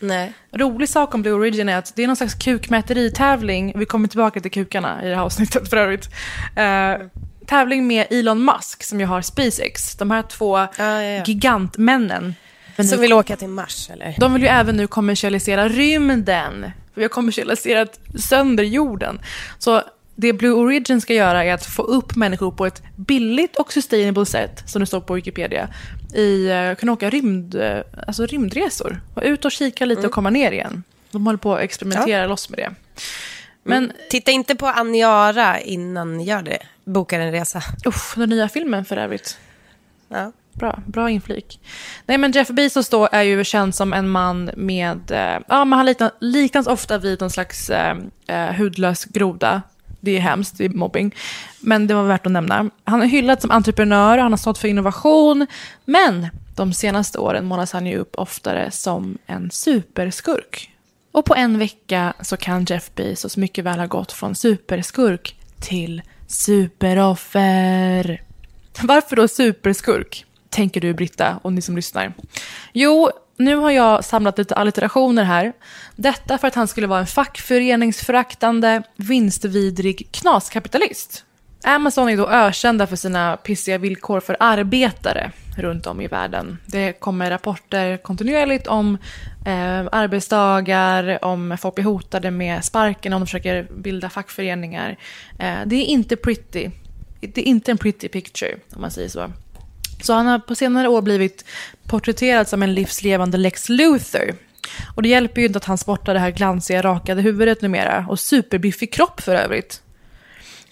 [0.00, 0.32] Nej.
[0.52, 3.72] Rolig sak om Blue Origin är att det är någon slags kukmäteritävling.
[3.76, 6.08] Vi kommer tillbaka till kukarna i det här avsnittet för övrigt.
[6.56, 7.06] Eh,
[7.46, 9.96] tävling med Elon Musk som ju har SpaceX.
[9.96, 10.68] De här två ja,
[11.02, 11.24] ja.
[11.24, 12.34] gigantmännen.
[12.80, 14.14] Men Som nu- vill åka till Mars, eller?
[14.18, 16.60] De vill ju även nu kommersialisera rymden.
[16.94, 19.20] För vi har kommersialiserat sönder jorden.
[19.58, 19.82] Så
[20.14, 24.26] Det Blue Origin ska göra är att få upp människor på ett billigt och sustainable
[24.26, 25.68] sätt, som det står på Wikipedia,
[26.14, 29.00] i uh, kunna åka rymd, uh, alltså rymdresor.
[29.14, 30.82] Och ut och kika lite och komma ner igen.
[31.10, 32.74] De håller på att experimentera loss med det.
[33.62, 36.58] Men Titta inte på Aniara innan ni gör det.
[36.84, 37.62] Bokar en resa.
[37.86, 39.38] usch, den nya filmen för övrigt.
[40.08, 40.32] Ja.
[40.60, 41.60] Bra, bra inflik.
[42.06, 45.10] Nej, men Jeff Bezos då är ju känd som en man med...
[45.10, 47.96] Eh, ja, men han liknas, liknas ofta vid någon slags eh,
[48.26, 49.62] eh, hudlös groda.
[50.00, 51.14] Det är hemskt, det är mobbing.
[51.60, 52.70] Men det var värt att nämna.
[52.84, 55.46] Han är hyllad som entreprenör, han har stått för innovation.
[55.84, 60.70] Men de senaste åren målas han ju upp oftare som en superskurk.
[61.12, 66.02] Och på en vecka så kan Jeff Bezos mycket väl ha gått från superskurk till
[66.26, 68.22] superoffer.
[68.82, 70.26] Varför då superskurk?
[70.50, 72.12] Tänker du Britta och ni som lyssnar.
[72.72, 75.52] Jo, nu har jag samlat lite allitterationer här.
[75.96, 81.24] Detta för att han skulle vara en fackföreningsföraktande, vinstvidrig knaskapitalist.
[81.64, 86.58] Amazon är då ökända för sina pissiga villkor för arbetare runt om i världen.
[86.66, 88.98] Det kommer rapporter kontinuerligt om
[89.46, 94.96] eh, arbetsdagar, om folk blir hotade med sparken om de försöker bilda fackföreningar.
[95.38, 96.70] Eh, det är inte pretty.
[97.20, 99.32] Det är inte en pretty picture, om man säger så.
[100.02, 101.44] Så han har på senare år blivit
[101.86, 104.34] porträtterad som en livslevande Lex Luthor.
[104.94, 108.06] Och det hjälper ju inte att han sportar det här glansiga, rakade huvudet numera.
[108.08, 109.82] Och superbiffig kropp för övrigt.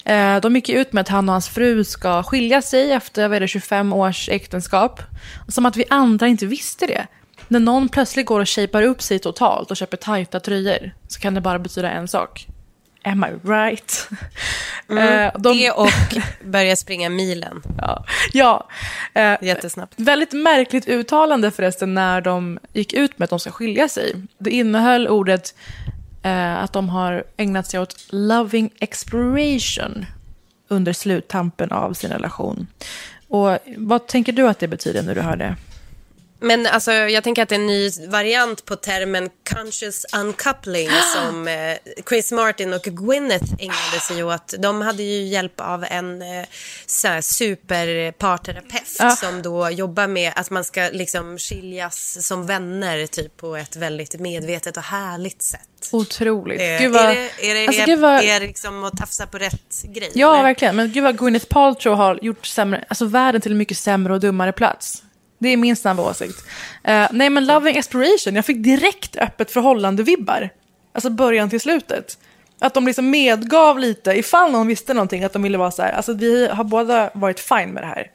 [0.03, 3.27] Eh, de gick ju ut med att han och hans fru ska skilja sig efter
[3.27, 5.01] vad är det, 25 års äktenskap.
[5.47, 7.07] Som att vi andra inte visste det.
[7.47, 11.33] När någon plötsligt går och shapar upp sig totalt och köper tajta tröjor så kan
[11.33, 12.47] det bara betyda en sak.
[13.03, 14.07] Am I right?
[14.89, 15.89] Eh, de- Det och
[16.45, 18.05] börja springa milen Ja.
[18.33, 18.67] ja.
[19.13, 19.93] Eh, jättesnabbt.
[19.97, 24.15] Väldigt märkligt uttalande förresten när de gick ut med att de ska skilja sig.
[24.37, 25.55] Det innehöll ordet
[26.23, 30.05] eh, att de har ägnat sig åt loving exploration
[30.67, 32.67] under sluttampen av sin relation.
[33.27, 35.55] Och vad tänker du att det betyder när du hör det?
[36.39, 41.47] Men alltså, jag tänker att det är en ny variant på termen conscious uncoupling som
[41.47, 41.75] eh,
[42.09, 44.53] Chris Martin och Gwyneth ägnade sig åt.
[44.59, 46.45] De hade ju hjälp av en eh,
[46.85, 49.09] så superparterapeut Ja.
[49.09, 54.19] som då jobbar med att man ska liksom skiljas som vänner typ på ett väldigt
[54.19, 55.61] medvetet och härligt sätt.
[55.91, 56.61] Otroligt.
[56.61, 58.97] Eh, Gud vad, är det, är det, alltså, är, gud vad, är det liksom att
[58.97, 60.11] tafsa på rätt grej?
[60.13, 60.43] ja, eller?
[60.43, 60.75] verkligen.
[60.75, 64.19] Men gud vad Gwyneth Paltrow har gjort sämre, alltså världen till en mycket sämre och
[64.19, 65.03] dummare plats.
[65.39, 66.43] Det är min snabba åsikt.
[66.83, 70.49] Eh, nej, men Loving Exploration, jag fick direkt öppet förhållande-vibbar.
[70.93, 72.17] Alltså början till slutet.
[72.59, 75.91] Att de liksom medgav lite, ifall någon visste någonting, att de ville vara så här.
[75.91, 78.11] Alltså vi har båda varit fine med det här.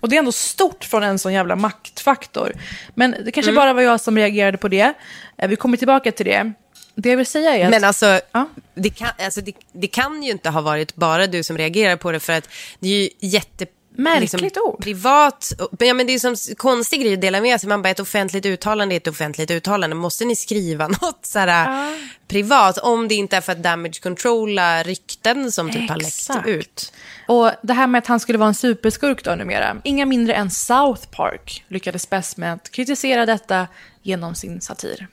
[0.00, 2.52] Och det är ändå stort från en sån jävla maktfaktor.
[2.94, 4.94] Men det kanske bara var jag som reagerade på det.
[5.38, 6.52] Eh, vi kommer tillbaka till det.
[6.94, 7.70] Det jag vill säga är att...
[7.70, 8.48] Men alltså, Ja.
[8.74, 12.12] det, kan, alltså det, det kan ju inte ha varit bara du som reagerar på
[12.12, 13.66] det för att det är ju jätte...
[13.96, 14.82] Märkligt ord.
[14.82, 15.52] Privat.
[15.78, 17.68] ja, men det är som konstig grej att dela med sig.
[17.68, 19.96] Man bara, ett offentligt uttalande är ett offentligt uttalande.
[19.96, 21.94] Måste ni skriva något så här,
[22.28, 22.78] privat?
[22.78, 26.92] Om det inte är för att damage controlla rykten som typ har läckt ut.
[27.28, 29.76] Och det här med att han skulle vara en superskurk då numera.
[29.84, 33.66] Inga mindre än South Park lyckades bäst med att kritisera detta
[34.02, 35.08] genom sin satir.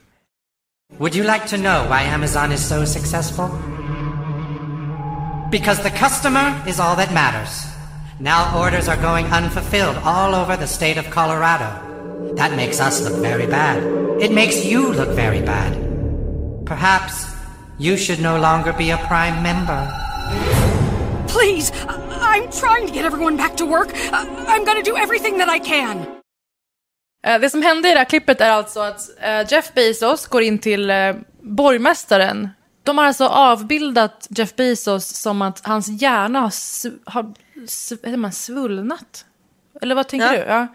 [0.98, 3.50] Would you like to know why Amazon is so successful?
[5.52, 7.77] Because the customer is all that matters.
[8.20, 11.70] Now orders are going unfulfilled all over the state of Colorado.
[12.36, 13.78] That makes us look very bad.
[14.22, 15.74] It makes you look very bad.
[16.66, 17.14] Perhaps
[17.80, 19.82] you should no longer be a Prime member.
[21.28, 23.90] Please, I- I'm trying to get everyone back to work.
[24.12, 26.06] I- I'm gonna do everything that I can.
[27.28, 30.42] Eh, Det som hände i det här klippet är alltså att eh, Jeff Bezos går
[30.42, 32.50] in till eh, borgmästaren.
[32.84, 36.46] De har alltså avbildat Jeff Bezos som att hans hjärna har,
[37.06, 37.36] har sv-
[38.04, 39.26] heter man, svullnat.
[39.82, 40.34] Eller vad tänker Ja.
[40.34, 40.38] du?
[40.48, 40.68] Ja.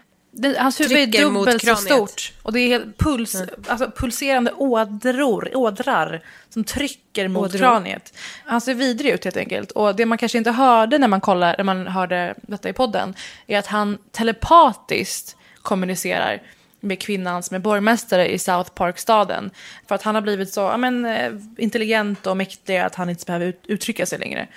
[0.57, 2.33] Hans huvud är Trycker mot dubbelt så stort.
[2.43, 3.35] Och det är helt puls,
[3.67, 7.57] alltså pulserande ådror, ådrar som trycker mot Ådror.
[7.59, 8.13] kraniet.
[8.45, 9.71] Han ser vidrig ut helt enkelt.
[9.71, 13.13] Och det man kanske inte hörde när man, kollar, när man hörde detta i podden
[13.47, 16.41] är att han telepatiskt kommunicerar
[16.79, 19.51] med kvinnan som är borgmästare i South Park-staden.
[19.87, 23.25] För att han har blivit så ja, men, eh, intelligent och mäktig att han inte
[23.25, 24.47] behöver ut, uttrycka sig längre.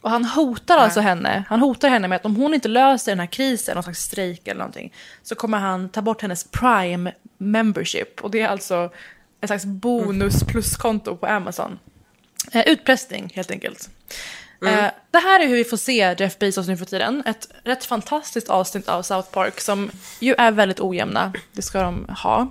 [0.00, 1.44] Och han hotar alltså henne.
[1.48, 4.48] Han hotar henne med att om hon inte löser den här krisen, någon slags strejk
[4.48, 8.20] eller någonting, så kommer han ta bort hennes prime membership.
[8.24, 8.90] Och det är alltså
[9.40, 11.78] ett slags bonus pluskonto på Amazon.
[12.52, 13.90] Eh, utpressning helt enkelt.
[14.66, 17.22] Eh, det här är hur vi får se Jeff Bezos nu för tiden.
[17.26, 21.32] Ett rätt fantastiskt avsnitt av South Park som ju är väldigt ojämna.
[21.52, 22.48] Det ska de ha.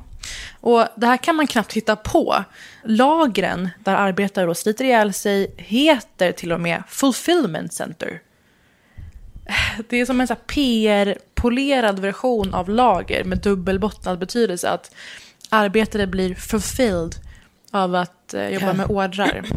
[0.62, 2.44] Och det här kan man knappt hitta på.
[2.84, 8.22] Lagren där arbetare då sliter ihjäl sig heter till och med Fulfillment Center.
[9.90, 14.70] Det är som en PR-polerad version av lager med dubbelbottnad betydelse.
[14.70, 14.96] Att
[15.50, 17.16] arbetare blir fulfilled
[17.72, 19.46] av att eh, jobba med ordrar.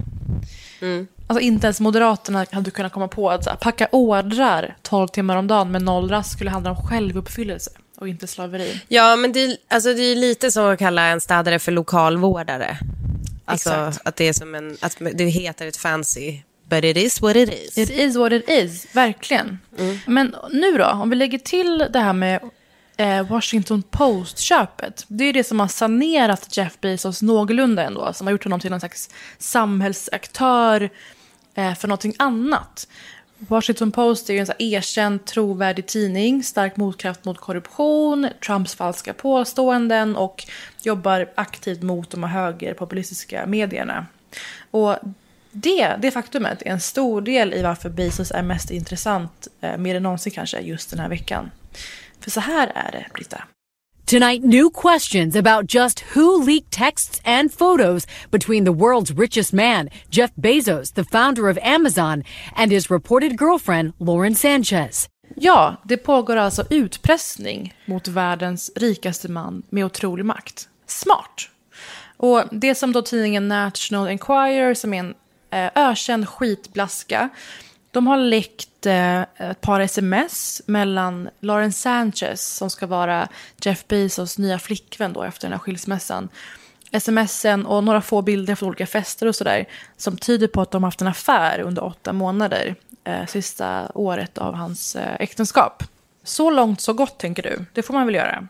[0.81, 1.07] Mm.
[1.27, 5.47] Alltså inte ens Moderaterna hade kunnat komma på att här, packa ordrar 12 timmar om
[5.47, 8.81] dagen med noll rast skulle handla om självuppfyllelse och inte slaveri.
[8.89, 12.79] Ja, men det, är- alltså, det är lite som att kalla en städare för lokalvårdare.
[13.45, 14.07] Alltså Exakt.
[14.07, 17.53] att det är som en, att det heter ett fancy, but it is what it
[17.55, 17.79] is.
[17.79, 19.59] It is what it is, verkligen.
[20.07, 22.41] Men nu då, om vi lägger till det här med
[22.97, 25.05] eh, Washington Post-köpet.
[25.09, 28.13] Det är det som har sanerat Jeff Bezos någorlunda ändå.
[28.13, 30.91] Som har gjort honom till någon slags samhällsaktör
[31.55, 32.89] eh, för någonting annat.
[33.39, 39.15] Washington Post är ju en så erkänd, trovärdig tidning, stark motkraft mot korruption, Trumps falska
[39.15, 40.45] påståenden och
[40.83, 44.07] jobbar aktivt mot de här högerpopulistiska medierna.
[44.71, 44.97] Och
[45.51, 49.95] det, det faktumet är en stor del i varför Bezos är mest intressant, eh, mer
[49.95, 51.51] än någonsin kanske, just den här veckan.
[52.21, 53.45] För så här är det, Britta.
[54.09, 59.91] Tonight, new questions about just who leaked texts and photos between the world's richest man,
[60.09, 62.25] Jeff Bezos, the founder of Amazon,
[62.57, 65.09] and his reported girlfriend, Lauren Sanchez.
[65.37, 70.69] Ja, det pågår alltså utpressning mot världens rikaste man med otrolig makt.
[70.87, 71.49] Smart.
[72.17, 75.15] Och det som då tidningen National Enquirer, som är en
[75.51, 77.29] eh, ökänd skitblaska,
[77.91, 83.29] de har läckt ett, eh, ett par sms mellan Lauren Sanchez, som ska vara
[83.61, 86.29] Jeff Bezos nya flickvän då efter den här skilsmässan,
[87.01, 90.85] smsen och några få bilder från olika fester och sådär som tyder på att de
[90.85, 95.85] haft en affär under åtta månader, eh, sista året av hans eh, äktenskap.
[96.25, 98.49] Så långt så gott tänker du, det får man väl göra.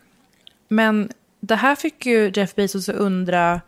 [0.69, 1.11] Men
[1.41, 3.61] det här fick ju Jeff Bezos att undra,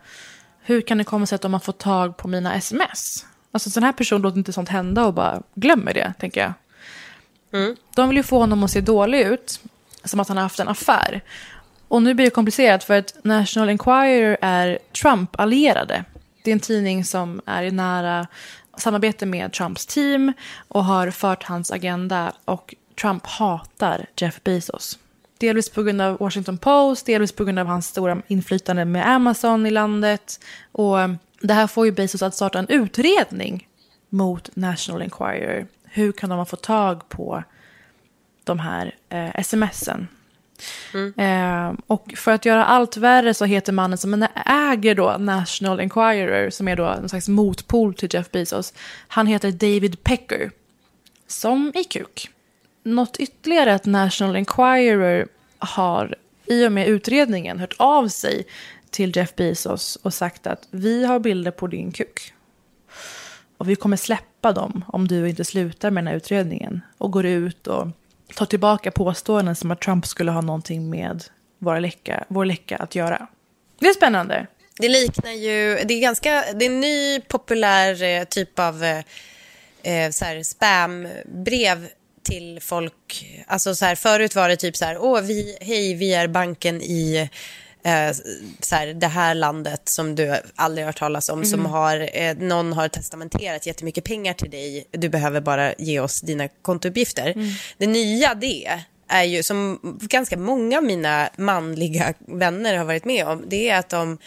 [0.63, 3.27] hur kan det komma sig att de har fått tag på mina sms?
[3.53, 6.53] Alltså en sån här person låter inte sånt hända och bara glömmer det, tänker jag.
[7.97, 9.61] De vill ju få honom att se dålig ut,
[10.05, 11.21] som att han har haft en affär.
[11.89, 16.05] Och nu blir det komplicerat för att National Enquirer är Trump-allierade.
[16.45, 18.27] Det är en tidning som är i nära
[18.77, 20.33] samarbete med Trumps team
[20.69, 24.99] och har fört hans agenda och Trump hatar Jeff Bezos.
[25.39, 29.67] Delvis på grund av Washington Post, delvis på grund av hans stora inflytande med Amazon
[29.67, 30.41] i landet.
[30.73, 30.97] Och
[31.41, 33.69] det här får ju Bezos att starta en utredning
[34.09, 35.67] mot National Enquirer.
[35.85, 37.45] Hur kan de ha fått tag på
[38.45, 40.09] de här eh, smsen?
[41.17, 46.51] Eh, och för att göra allt värre så heter mannen som äger då National Enquirer,
[46.51, 48.73] som är då en slags motpol till Jeff Bezos,
[49.09, 50.51] han heter David Pecker,
[51.27, 52.31] som i kuk.
[52.83, 56.15] Något ytterligare att National Enquirer har
[56.47, 58.47] i och med utredningen hört av sig
[58.91, 62.33] till Jeff Bezos och sagt att vi har bilder på din kuk.
[63.57, 66.81] Och vi kommer släppa dem om du inte slutar med den här utredningen.
[66.99, 67.89] Och går ut och
[68.35, 71.25] tar tillbaka påståenden som att Trump skulle ha någonting med
[71.59, 73.27] vår läcka, vår läcka att göra.
[73.79, 74.47] Det är spännande.
[74.79, 78.99] Det liknar ju, det är ganska, det är en ny populär eh, typ av eh,
[79.83, 81.89] eh, så här spambrev
[82.23, 83.27] till folk.
[83.47, 86.83] Alltså så här, förut var det typ så här, åh, vi, hej, vi är banken
[86.83, 87.31] i
[87.83, 88.13] eh,
[88.61, 92.37] så här, det här landet som du aldrig har hört talas om, som har, eh,
[92.37, 97.35] någon har testamenterat jättemycket pengar till dig, du behöver bara ge oss dina kontouppgifter.
[97.79, 103.27] Det nya det är ju, som ganska många av mina manliga vänner har varit med
[103.27, 104.19] om, det är att de,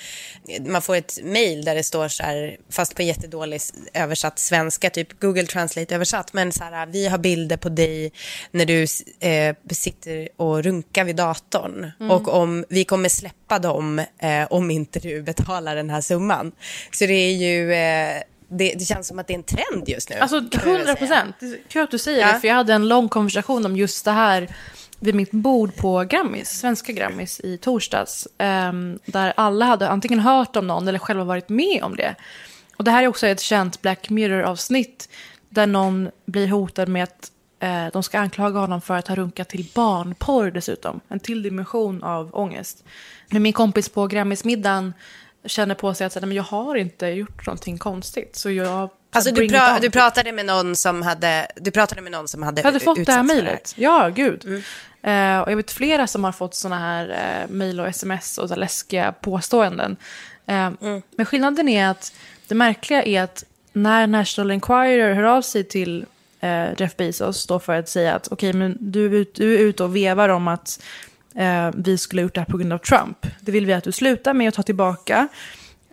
[0.67, 3.61] man får ett mail där det står så här, fast på jättedålig
[3.93, 8.11] översatt svenska, typ Google Translate översatt, men så här, vi har bilder på dig
[8.51, 8.81] när du
[9.29, 14.99] eh, sitter och runkar vid datorn och om vi kommer släppa dem eh, om inte
[14.99, 16.51] du betalar den här summan.
[16.91, 18.23] Så det är ju eh,
[18.57, 20.15] det, det känns som att det är en trend just nu.
[20.15, 20.95] Alltså kan man väl 100 säga.
[20.95, 21.35] procent.
[21.69, 22.33] Kul att du säger Ja.
[22.33, 24.55] det, för jag hade en lång konversation om just det här
[24.99, 28.27] vid mitt bord på Grammis, svenska Grammis i torsdags.
[28.37, 32.15] ehm, där alla hade antingen hört om någon eller själva varit med om det.
[32.77, 35.09] Och det här är också ett känt Black Mirror-avsnitt
[35.49, 39.49] där någon blir hotad med att eh, de ska anklaga honom för att ha runkat
[39.49, 40.99] till barnporr dessutom.
[41.07, 42.83] En till dimension av ångest.
[43.29, 44.93] Men min kompis på Grammismiddagen
[45.45, 48.35] känner på sig att så här, "Nej, men jag har inte gjort någonting konstigt.
[48.35, 52.11] Så jag Alltså du, pra- on." du pratade med någon som hade, du pratade med
[52.11, 53.73] någon som hade Jag hade fått det här mejlet.
[53.77, 54.45] Ja, gud.
[55.03, 58.49] Eh, och jag vet flera som har fått såna här eh, mejl och sms och
[58.49, 59.95] så läskiga påståenden.
[60.45, 60.71] Eh,
[61.17, 62.13] Men skillnaden är att
[62.47, 66.05] det märkliga är att när National Enquirer hör av sig till
[66.39, 69.95] eh, Jeff Bezos då för att säga att okej, men du, du är ute och
[69.95, 70.83] vevar om att
[71.35, 73.27] eh, vi skulle ha gjort det här på grund av Trump.
[73.41, 75.27] Det vill vi att du slutar med och tar tillbaka.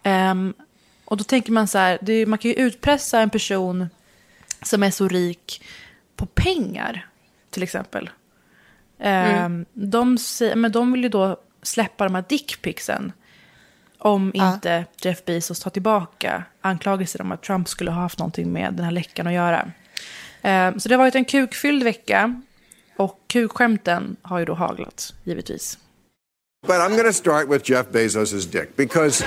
[0.02, 0.54] Ehm,
[1.04, 3.88] och då tänker man så här, det, man kan ju utpressa en person
[4.62, 5.62] som är så rik
[6.16, 7.06] på pengar,
[7.50, 8.10] till exempel.
[8.98, 13.12] Ehm, de, säger- men de vill ju då släppa de här dickpicsen
[13.98, 18.74] om inte Jeff Bezos tar tillbaka anklagelser om att Trump skulle ha haft någonting med
[18.74, 19.70] den här läckan att göra.
[20.42, 22.40] Ehm, så det har varit en kukfylld vecka
[23.00, 25.78] och kukskämten har ju då haglat, givetvis.
[26.66, 29.24] But I'm going to start with Jeff Bezos' dick because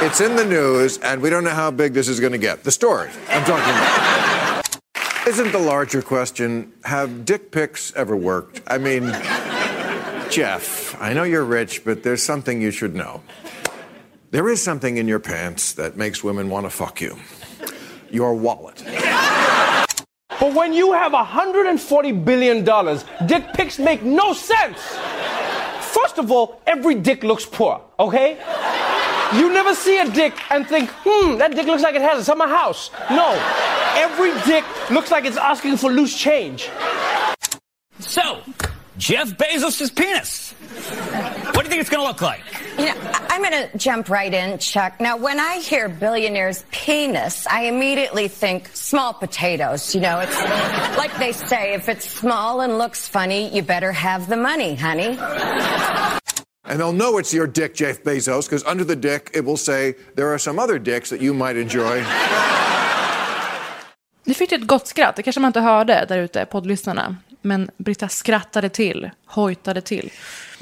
[0.00, 2.62] it's in the news and we don't know how big this is going to get.
[2.62, 4.78] The story I'm talking about.
[5.26, 8.60] Isn't the larger question have dick pics ever worked?
[8.66, 9.12] I mean,
[10.30, 13.20] Jeff, I know you're rich, but there's something you should know.
[14.30, 17.16] There is something in your pants that makes women want to fuck you
[18.12, 18.82] your wallet.
[20.50, 22.64] But when you have $140 billion,
[23.28, 24.78] dick pics make no sense.
[25.80, 28.36] First of all, every dick looks poor, okay?
[29.38, 32.24] You never see a dick and think, hmm, that dick looks like it has a
[32.24, 32.90] summer house.
[33.10, 33.30] No,
[33.94, 36.68] every dick looks like it's asking for loose change.
[38.00, 38.42] So,
[39.00, 40.52] Jeff Bezos' penis.
[41.54, 42.42] What do you think it's going to look like?
[42.78, 45.00] You know, I- I'm going to jump right in, Chuck.
[45.00, 49.94] Now, when I hear billionaire's penis, I immediately think small potatoes.
[49.94, 50.38] You know, it's
[50.98, 55.16] like they say, if it's small and looks funny, you better have the money, honey.
[56.66, 59.94] And they'll know it's your dick, Jeff Bezos, because under the dick it will say
[60.14, 62.04] there are some other dicks that you might enjoy.
[64.24, 67.16] Nu fick du ett gott skratt, det kanske man inte hörde där ute, poddlyssnarna.
[67.42, 70.10] Men Britta skrattade till, hojtade till.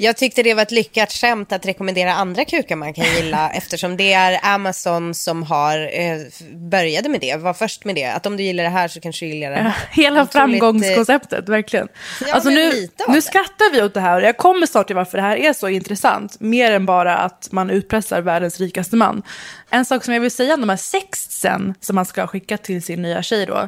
[0.01, 3.97] Jag tyckte det var ett lyckat skämt att rekommendera andra kukar man kan gilla eftersom
[3.97, 6.17] det är Amazon som har eh,
[6.51, 8.05] började med det, var först med det.
[8.05, 9.75] Att om du gillar det här så kanske du gillar det här.
[9.91, 11.87] Hela Otroligt, framgångskonceptet, verkligen.
[12.27, 15.17] Ja, alltså nu, nu skrattar vi åt det här och jag kommer snart till varför
[15.17, 16.39] det här är så intressant.
[16.39, 19.23] Mer än bara att man utpressar världens rikaste man.
[19.69, 22.83] En sak som jag vill säga om de här sexten som man ska skicka till
[22.83, 23.67] sin nya tjej då.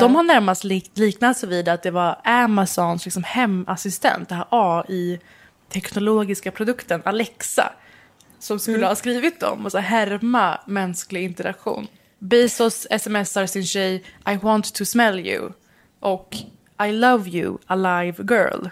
[0.00, 4.54] De har närmast lik, liknats vid att det var Amazons liksom hemassistent, det här
[5.70, 7.72] AI-teknologiska produkten Alexa.
[8.38, 11.86] Som skulle ha skrivit dem och så härma mänsklig interaktion.
[12.18, 15.52] Bezos smsar sin tjej I want to smell you
[16.00, 16.36] och
[16.88, 18.68] I love you alive girl.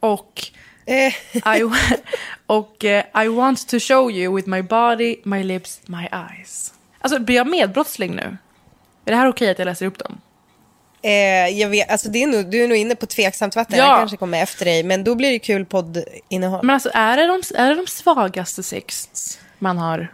[0.00, 0.42] Och,
[0.86, 1.62] I,
[2.46, 6.74] och eh, I want to show you with my body, my lips, my eyes.
[7.00, 8.36] Alltså blir jag medbrottsling nu?
[9.04, 10.20] Är det här okej att jag läser upp dem?
[11.02, 11.10] Eh,
[11.58, 13.84] jag vet, alltså det är nog, du är nog inne på tveksamt vatten, Ja.
[13.84, 16.60] jag kanske kommer efter dig, men då blir det kul poddinnehåll.
[16.62, 19.08] Men alltså är det de, är det de svagaste sex
[19.58, 20.08] man har?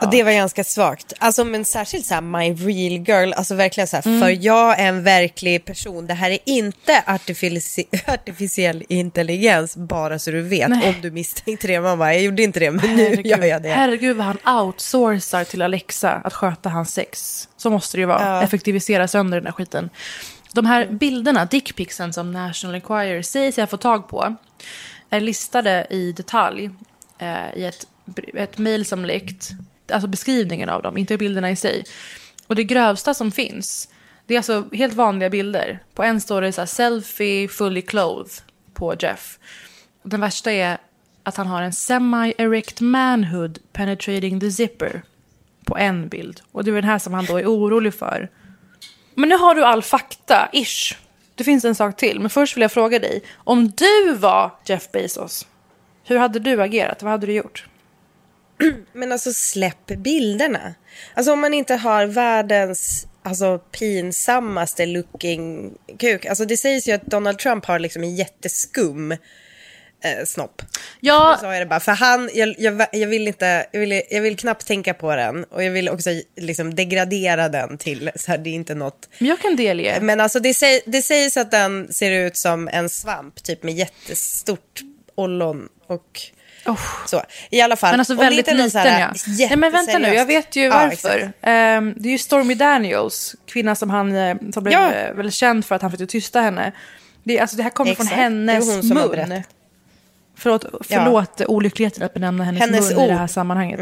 [0.00, 1.12] Och det var ganska svagt.
[1.18, 4.20] Alltså men särskilt så här my real girl, alltså verkligen så här, Mm.
[4.20, 6.06] för jag är en verklig person.
[6.06, 10.68] Det här är inte artifici- artificiell intelligens, bara så du vet.
[10.68, 10.88] Nej.
[10.88, 13.68] Om du misstänkte det, bara, jag gjorde inte det, men nu gör jag det.
[13.68, 17.48] Herregud vad han outsourcar till Alexa att sköta hans sex.
[17.56, 18.22] Så måste det ju vara.
[18.26, 18.42] Ja.
[18.42, 19.90] Effektivisera sönder den här skiten.
[20.52, 24.34] De här bilderna, dickpicsen som National Enquirer säger sig ha fått tag på,
[25.10, 26.70] är listade i detalj
[27.18, 27.86] eh, i ett,
[28.34, 29.50] ett mejl som läckt.
[29.92, 31.84] Alltså beskrivningen av dem, inte bilderna i sig.
[32.46, 33.88] Och det grövsta som finns,
[34.26, 35.82] det är alltså helt vanliga bilder.
[35.94, 38.32] På en står det så här selfie fully clothed
[38.74, 39.38] på Jeff.
[40.02, 40.78] Och den värsta är
[41.22, 45.02] att han har en semi-erect manhood penetrating the zipper
[45.64, 46.40] på en bild.
[46.52, 48.30] Och det är den här som han då är orolig för.
[49.14, 50.96] Men nu har du all fakta, ish.
[51.34, 53.22] Det finns en sak till, men först vill jag fråga dig.
[53.36, 55.46] Om du var Jeff Bezos,
[56.04, 57.02] hur hade du agerat?
[57.02, 57.66] Vad hade du gjort?
[58.92, 60.74] Men alltså släpp bilderna.
[61.14, 66.26] Alltså om man inte har världens alltså, pinsammaste looking kuk.
[66.26, 69.12] Alltså det sägs ju att Donald Trump har liksom en jätteskum
[70.04, 70.62] eh, snopp.
[71.00, 71.36] Ja.
[71.40, 71.80] Så jag det bara.
[71.80, 75.44] För han, jag, jag, jag vill inte, jag vill, jag vill knappt tänka på den.
[75.44, 79.08] Och jag vill också liksom degradera den till, så här, det är inte något.
[79.18, 80.00] Men jag kan delge.
[80.00, 83.74] Men alltså det, säg, det sägs att den ser ut som en svamp, typ med
[83.74, 84.80] jättestort
[85.14, 86.20] ollon och
[87.06, 87.22] så.
[87.50, 87.90] I alla fall.
[87.90, 89.12] Men alltså väldigt liten här ja.
[89.38, 90.92] Nej men vänta nu, jag vet ju Ja, varför.
[91.18, 91.34] exakt.
[91.42, 94.92] Ehm, det är ju Stormy Daniels, kvinnan som han eh, som blev Ja.
[94.92, 96.72] eh, väldigt känd för att han försökte tysta henne.
[97.22, 98.18] Det, alltså, det här kommer från Exakt.
[98.18, 99.42] Är hennes mun.
[100.36, 103.18] Förlåt, förlåt olyckligheten att benämna hennes, Hennes mun i det ord.
[103.18, 103.80] här sammanhanget.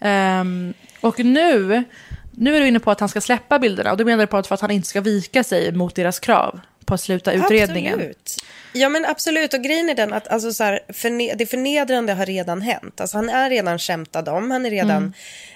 [0.00, 1.84] Ehm, och nu,
[2.30, 4.36] nu är du inne på att han ska släppa bilderna och då menar du på
[4.36, 7.94] att för att han inte ska vika sig mot deras krav på att sluta utredningen.
[7.94, 8.36] Absolut.
[8.72, 12.26] Ja men absolut och grejen är den att alltså, så här, förne- det förnedrande har
[12.26, 13.00] redan hänt.
[13.00, 15.12] Alltså, han är redan skämtad om, han är redan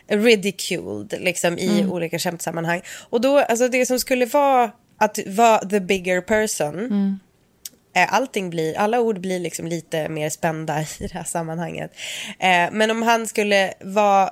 [0.09, 1.93] ridiculed liksom, i Mm.
[1.93, 2.81] olika skämtsammanhang.
[3.11, 7.21] Och då, alltså det som skulle vara att vara the bigger person
[7.97, 11.91] Eh, allting blir, alla ord blir liksom lite mer spända i det här sammanhanget.
[12.39, 14.31] Eh, men om han skulle vara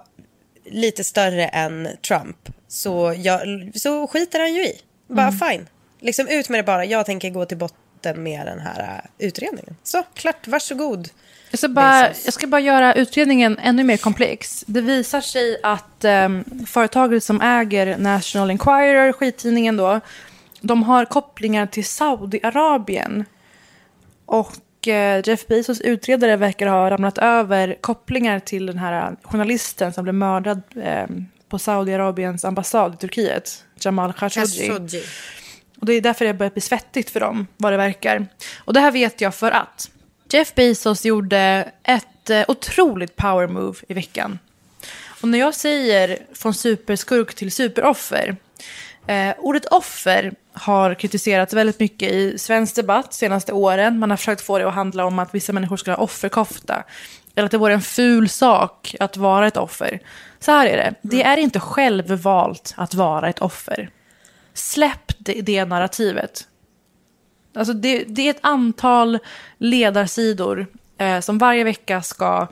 [0.70, 2.36] lite större än Trump
[2.68, 3.40] så, jag,
[3.74, 4.80] så skiter han ju i.
[5.08, 5.38] Bara Mm.
[5.38, 5.66] fine.
[6.00, 6.84] Liksom ut med det bara.
[6.84, 9.76] Jag tänker gå till botten med den här eh, utredningen.
[9.82, 10.46] Så, klart.
[10.46, 11.08] Varsågod.
[11.50, 14.64] Jag ska, bara, jag ska bara göra utredningen ännu mer komplex.
[14.66, 20.00] Det visar sig att um, företaget som äger National Enquirer, skittidningen då,
[20.60, 23.24] de har kopplingar till Saudiarabien.
[24.26, 30.04] Och eh, Jeff Bezos utredare verkar ha ramlat över kopplingar till den här journalisten som
[30.04, 31.06] blev mördad eh,
[31.48, 34.68] på Saudiarabiens ambassad i Turkiet, Jamal Khashoggi.
[34.68, 35.02] Khashoggi.
[35.80, 38.26] Och det är därför det börjar bli svettigt för dem, vad det verkar.
[38.58, 39.90] Och det här vet jag för att
[40.30, 44.38] Jeff Bezos gjorde ett eh, otroligt power move i veckan.
[45.20, 48.36] Och när jag säger från superskurk till superoffer,
[49.06, 53.98] eh, ordet offer har kritiserats väldigt mycket i svensk debatt de senaste åren.
[53.98, 56.84] Man har försökt få det att handla om att vissa människor ska ha offerkofta.
[57.34, 60.00] Eller att det vore en ful sak att vara ett offer.
[60.40, 63.90] Så här är det, det är inte självvalt att vara ett offer.
[64.54, 66.48] Släpp det, det narrativet.
[67.54, 69.18] Alltså det, det är ett antal
[69.58, 70.66] ledarsidor
[70.98, 72.48] eh, som varje vecka ska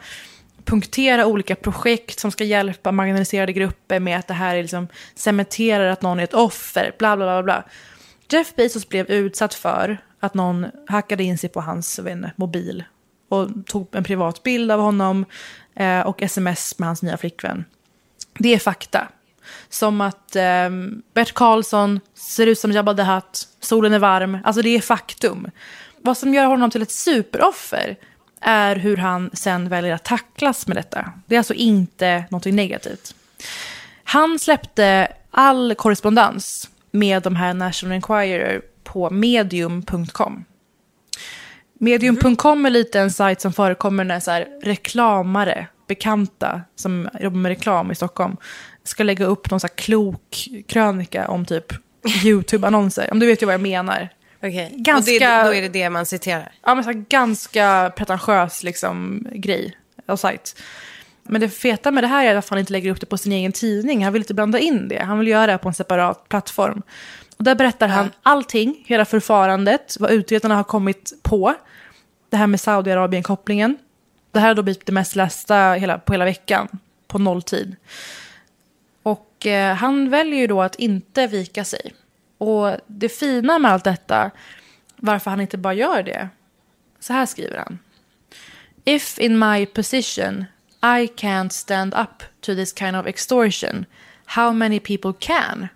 [0.64, 5.86] punktera olika projekt som ska hjälpa marginaliserade grupper med att det här är liksom cementerar
[5.86, 7.64] att någon är ett offer, bla bla bla bla.
[8.28, 12.84] Jeff Bezos blev utsatt för att någon hackade in sig på hans inte, mobil
[13.28, 15.24] och tog en privat bild av honom
[15.74, 17.64] eh, och sms med hans nya flickvän.
[18.38, 19.08] Det är fakta.
[19.68, 20.70] Som att eh,
[21.14, 24.38] Bert Karlsson ser ut som Jabba the Hutt, solen är varm.
[24.44, 25.50] Alltså det är faktum.
[26.02, 27.96] Vad som gör honom till ett superoffer
[28.40, 31.12] är hur han sen väljer att tacklas med detta.
[31.26, 33.14] Det är alltså inte något negativt.
[34.04, 40.44] Han släppte all korrespondens med de här National Enquirer på medium.com.
[41.78, 47.48] Medium.com är lite en sajt som förekommer när så här reklamare, bekanta som jobbar med
[47.48, 48.36] reklam i Stockholm,
[48.84, 51.72] ska lägga upp någon så här klok krönika om typ
[52.24, 53.08] YouTube-annonser.
[53.12, 54.08] Om du vet ju vad jag menar.
[54.38, 56.52] Okej, Ganska- och det, då är det det man citerar.
[56.62, 59.76] Ja, men så här ganska pretentiös liksom, grej
[60.06, 60.62] och sajt.
[61.22, 63.32] Men det feta med det här är att han inte lägger upp det på sin
[63.32, 64.04] egen tidning.
[64.04, 65.02] Han vill inte blanda in det.
[65.02, 66.82] Han vill göra det på en separat plattform.
[67.36, 71.54] Och där berättar han allting, hela förfarandet, vad utredarna har kommit på.
[72.30, 73.76] Det här med Saudiarabien-kopplingen.
[74.32, 76.68] Det här har då blivit det mest lästa hela, på hela veckan,
[77.08, 77.76] på nolltid.
[79.44, 81.94] Och eh, han väljer ju då att inte vika sig.
[82.38, 84.30] Och det fina med allt detta,
[84.96, 86.28] varför han inte bara gör det,
[87.00, 87.78] så här skriver han.
[88.84, 90.44] If in my position
[90.82, 93.86] I can't stand up to this kind of extortion,
[94.24, 95.68] how many people can?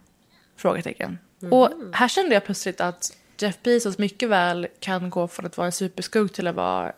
[0.57, 1.19] Frågetecken.
[1.51, 5.67] Och här kände jag plötsligt att Jeff Bezos mycket väl kan gå från att vara
[5.67, 6.93] en superskugg till att vara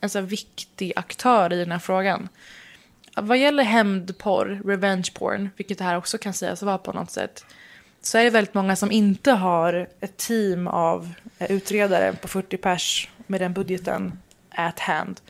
[0.00, 2.28] en så viktig aktör i den här frågan.
[3.16, 7.44] Vad gäller hämndporr, revenge porn, vilket det här också kan sägas vara på något sätt,
[8.02, 12.56] så är det väldigt många som inte har ett team av eh, utredare på 40
[12.56, 14.18] pers med den budgeten
[14.50, 15.20] at hand.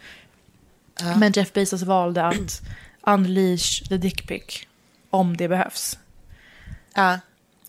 [1.18, 2.62] Men Jeff Bezos valde att
[3.02, 4.66] unleash the dick pic
[5.10, 5.98] om det behövs.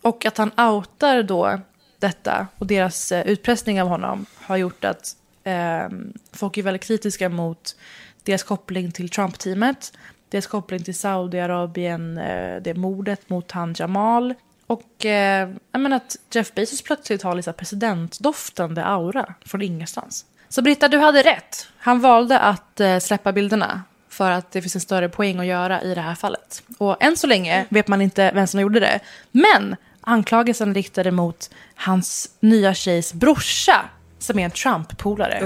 [0.02, 1.60] Och att han outar då
[1.98, 5.16] detta och deras eh, utpressning av honom har gjort att
[5.46, 5.88] eh,
[6.32, 7.76] folk är väldigt kritiska mot
[8.22, 9.92] deras koppling till Trump-teamet,
[10.28, 14.34] deras koppling till Saudiarabien, eh, det mordet mot han Jamal.
[14.66, 20.24] Och eh, jag menar att Jeff Bezos plötsligt har liksom presidentdoftande aura från ingenstans.
[20.48, 21.68] Så Britta, du hade rätt.
[21.78, 25.82] Han valde att eh, släppa bilderna för att det finns en större poäng att göra
[25.82, 26.62] i det här fallet.
[26.78, 29.00] Och än så länge vet man inte vem som gjorde det.
[29.30, 33.84] Men anklagelsen riktade mot hans nya tjejs brorsa
[34.18, 35.40] som är en Trump-polare.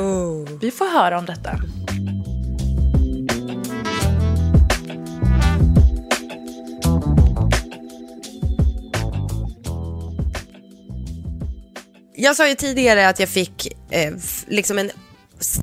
[0.61, 1.61] Vi får höra om detta.
[12.15, 14.15] Jag sa ju tidigare att jag fick eh,
[14.47, 14.91] liksom en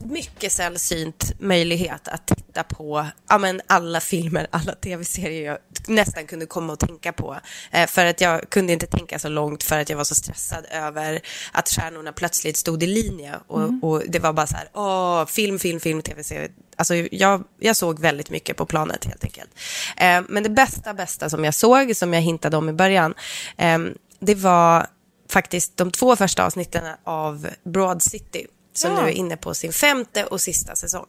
[0.05, 5.57] mycket sällsynt möjlighet att titta på ja, men alla filmer, alla tv-serier jag
[5.87, 7.37] nästan kunde komma och tänka på.
[7.71, 10.65] Eh, för att jag kunde inte tänka så långt för att jag var så stressad
[10.71, 11.21] över
[11.51, 13.35] att stjärnorna plötsligt stod i linje.
[13.47, 13.83] Och, Mm.
[13.83, 16.49] och det var bara så här, åh, film, film, film, tv-serie.
[16.75, 19.49] Alltså jag, jag såg väldigt mycket på planet helt enkelt.
[19.97, 23.13] Eh, men det bästa, bästa som jag såg, som jag hintade om i början,
[23.57, 23.79] eh,
[24.19, 24.87] det var
[25.29, 28.47] faktiskt de två första avsnitten av Broad City
[28.77, 29.01] som Ja.
[29.01, 31.05] nu är inne på sin femte och sista säsong.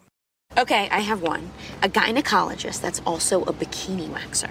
[0.63, 1.41] Okay, I have one.
[1.83, 4.51] A gynecologist that's also a bikini waxer.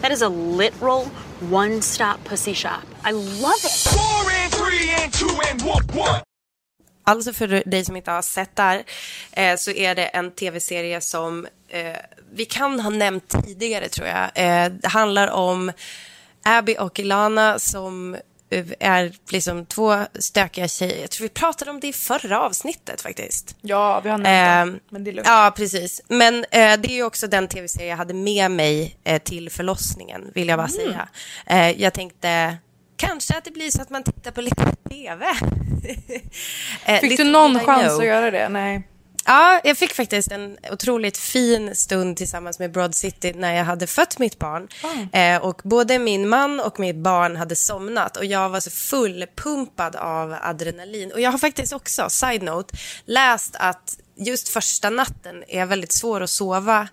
[0.00, 1.04] That is a literal
[1.52, 2.82] one stop pussy shop.
[3.08, 3.72] I love it.
[3.92, 6.20] Four and three and two and one, one.
[7.04, 8.84] Alltså för dig som inte har sett där
[9.32, 11.96] eh, så är det en tv-serie som eh,
[12.32, 14.30] vi kan ha nämnt tidigare tror jag.
[14.34, 15.72] Eh, det handlar om
[16.42, 18.16] Abby och Ilana som
[18.80, 21.00] är liksom två stökiga tjejer.
[21.00, 23.56] Jag tror vi pratade om det i förra avsnittet faktiskt.
[23.60, 25.28] Ja, vi har nämnt det, Eh, men det är lugnt.
[25.28, 26.02] Ja, precis.
[26.08, 30.30] Men eh, det är ju också den tv-serie jag hade med mig eh, till förlossningen,
[30.34, 30.86] vill jag bara Mm.
[30.86, 31.08] säga.
[31.46, 32.56] Eh, jag tänkte
[32.96, 35.26] kanske att det blir så att man tittar på lite tv.
[36.84, 38.00] Eh, Fick du någon chans know.
[38.00, 38.48] att göra det?
[38.48, 38.88] Nej.
[39.26, 43.86] Ja, jag fick faktiskt en otroligt fin stund tillsammans med Broad City när jag hade
[43.86, 44.68] fött mitt barn.
[45.12, 49.96] Eh, och både min man och mitt barn hade somnat och jag var så fullpumpad
[49.96, 51.12] av adrenalin.
[51.12, 56.20] Och jag har faktiskt också, side note, läst att just första natten är väldigt svår
[56.20, 56.88] att sova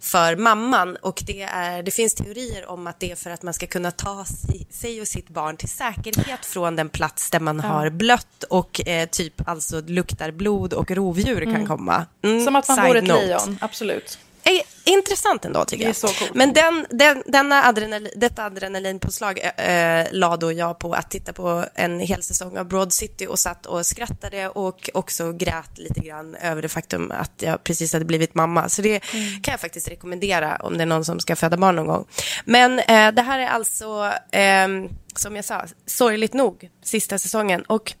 [0.00, 3.54] för mamman och det, är, det finns teorier om att det är för att man
[3.54, 7.60] ska kunna ta si, sig och sitt barn till säkerhet från den plats där man
[7.64, 7.68] Ja.
[7.68, 11.66] har blött och eh, typ alltså luktar blod och rovdjur kan Mm.
[11.66, 12.06] komma.
[12.22, 13.26] Mm, Som att man vore ett note.
[13.26, 14.18] lejon, absolut.
[14.44, 15.96] Eh, Intressant ändå tycker jag.
[16.34, 21.64] Men den, den, denna adrenalin, detta adrenalinpåslag äh, la då jag på att titta på
[21.74, 26.34] en hel säsong av Broad City och satt och skrattade och också grät lite grann
[26.34, 28.68] över det faktum att jag precis hade blivit mamma.
[28.68, 29.42] Så det Mm.
[29.42, 32.06] kan jag faktiskt rekommendera om det är någon som ska föda barn någon gång.
[32.44, 37.62] Men eh, det här är alltså, ehm, som jag sa, sorgligt nog, sista säsongen.
[37.62, 37.92] Och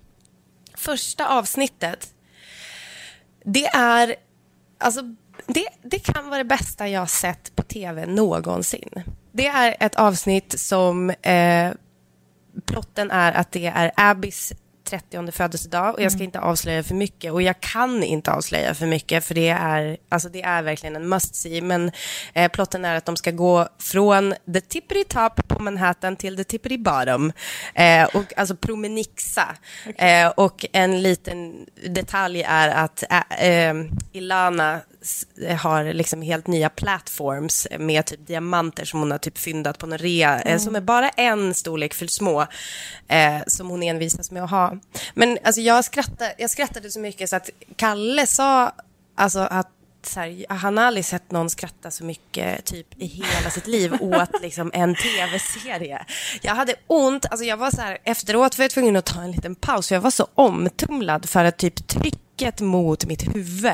[0.76, 2.08] första avsnittet
[3.44, 4.14] det är,
[4.78, 5.00] alltså,
[5.48, 8.90] det, det kan vara det bästa jag har sett på tv någonsin.
[9.32, 11.70] Det är ett avsnitt som, eh,
[12.66, 14.52] plotten är att det är Abbys
[14.84, 16.24] 30 födelsedag och jag ska Mm.
[16.28, 20.28] inte avslöja för mycket och jag kan inte avslöja för mycket för det är, alltså
[20.28, 21.60] det är verkligen en must see.
[21.60, 21.90] Men
[22.32, 26.44] eh, plotten är att de ska gå från the tippity top på Manhattan till the
[26.44, 27.32] tippity bottom.
[27.74, 29.48] Eh, och alltså promenixa.
[29.96, 33.74] Eh, och en liten detalj är att eh, eh,
[34.12, 34.80] Ilana
[35.58, 39.98] har liksom helt nya platforms med typ diamanter som hon har typ fyndat på någon
[39.98, 40.58] rea, eh, Mm.
[40.58, 42.46] som är bara en storlek för små,
[43.08, 44.76] eh, som hon envisas med att ha.
[45.14, 48.72] Men alltså jag skrattade, jag skrattade så mycket så att Kalle sa
[49.14, 49.68] alltså att
[50.02, 53.94] så här, han har aldrig sett någon skratta så mycket typ i hela sitt liv
[54.00, 56.04] åt liksom en tv-serie.
[56.42, 59.30] Jag hade ont, alltså jag var så här, efteråt var jag tvungen att ta en
[59.32, 61.88] liten paus för jag var så omtumlad för att typ
[62.38, 63.72] trycket mot mitt huvud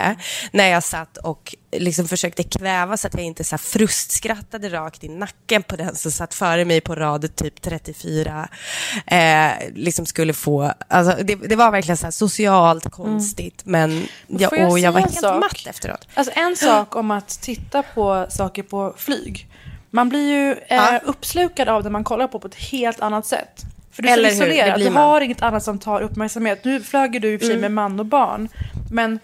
[0.53, 5.09] när jag satt och liksom försökte kväva så att jag inte så frustskrattade rakt i
[5.09, 8.49] nacken på den som satt före mig på rad typ 34.
[9.07, 14.71] Eh, liksom skulle få, alltså det, det var verkligen så socialt konstigt men jag, jag
[14.71, 15.41] och jag var helt sak?
[15.41, 16.09] matt efteråt.
[16.15, 19.49] Alltså en sak om att titta på saker på flyg.
[19.91, 23.74] Man blir ju eh, uppslukad av det man kollar på på ett helt annat sätt.
[23.95, 26.65] För du är Eller så isolerad, du har inget annat som tar uppmärksamhet.
[26.65, 27.61] Nu flög du i och för sig Mm.
[27.61, 28.49] med man och barn.
[28.91, 29.19] Men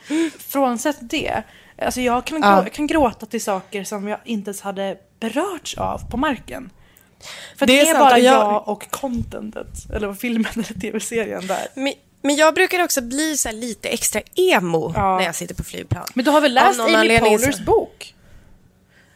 [0.48, 1.42] frånsett det,
[1.82, 2.62] alltså jag kan, Ja.
[2.64, 6.70] jag kan gråta till saker som jag inte ens hade berörts av på marken.
[7.56, 8.68] För Det det är sant, bara jag- jag...
[8.68, 11.66] och contentet, eller filmen eller tv-serien där.
[11.74, 11.92] Men,
[12.22, 16.04] men jag brukar också bli så lite extra emo när jag sitter på flygplan.
[16.14, 18.14] Men du har väl läst Amy Pohlers bok?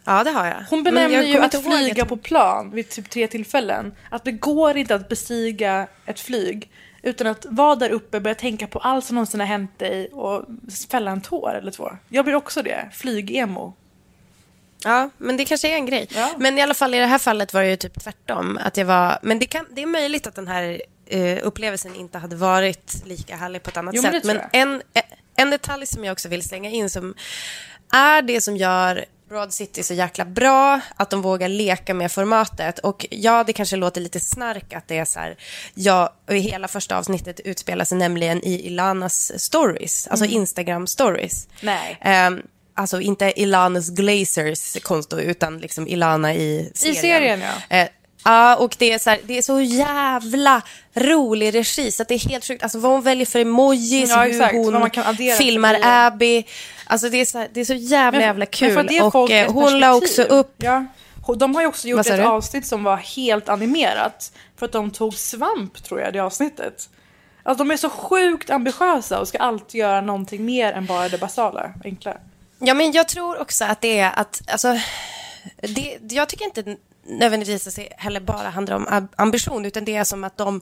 [0.04, 0.54] Ja, det har jag.
[0.70, 3.94] Hon Men benämner jag ju att flyga att- på plan vid typ tre tillfällen.
[4.10, 6.70] Att det går inte att bestiga ett flyg
[7.02, 10.44] utan att vara där uppe, börja tänka på allt som någonsin har hänt dig och
[10.90, 11.90] fälla en tår eller två.
[12.08, 13.74] Jag blir också det, flyg-emo.
[14.84, 16.08] Ja, men det kanske är en grej.
[16.38, 18.58] Men i alla fall i det här fallet var det ju typ tvärtom.
[18.62, 22.18] Att jag var, men det, kan, det är möjligt att den här eh, upplevelsen inte
[22.18, 24.22] hade varit lika härlig på ett annat Jo, men sätt.
[24.22, 24.82] tror Men en,
[25.36, 27.14] en detalj som jag också vill slänga in som
[27.92, 32.78] är det som gör Broad City så jäkla bra, att de vågar leka med formatet.
[32.78, 35.36] Och ja, det kanske låter lite snark att det är så här,
[35.74, 40.36] ja, hela första avsnittet utspelar sig nämligen i Ilanas stories, alltså Mm.
[40.36, 41.48] Instagram stories.
[41.60, 41.98] Nej.
[42.00, 42.42] Ehm,
[42.74, 46.96] alltså inte Ilanas Glazers konto, utan liksom Ilana i serien.
[47.00, 47.76] serien, ja.
[47.76, 47.88] Eh,
[48.24, 50.62] Ja, och det är, så här, det är så jävla
[50.94, 52.62] rolig regi så att det är helt sjukt.
[52.62, 55.78] Alltså vad hon väljer för emojis, Ja, hur hon filmar.
[55.82, 56.44] Abby.
[56.86, 58.88] Alltså det är så, här, det är så jävla, Men- jävla kul.
[59.12, 60.32] och eh, hon la också perspektiv.
[60.36, 60.54] upp...
[60.56, 60.84] Ja.
[61.36, 62.22] De har ju också gjort ett du?
[62.22, 64.32] avsnitt som var helt animerat.
[64.56, 66.88] För att de tog svamp, tror jag, det avsnittet.
[67.42, 71.18] Alltså de är så sjukt ambitiösa och ska alltid göra någonting mer än bara det
[71.18, 72.16] basala, enkla.
[72.58, 74.78] Ja, men jag tror också att det är att, alltså,
[75.62, 76.76] det, jag tycker inte
[77.06, 80.60] nödvändigtvis heller bara handlar om ambition, utan det är som att de,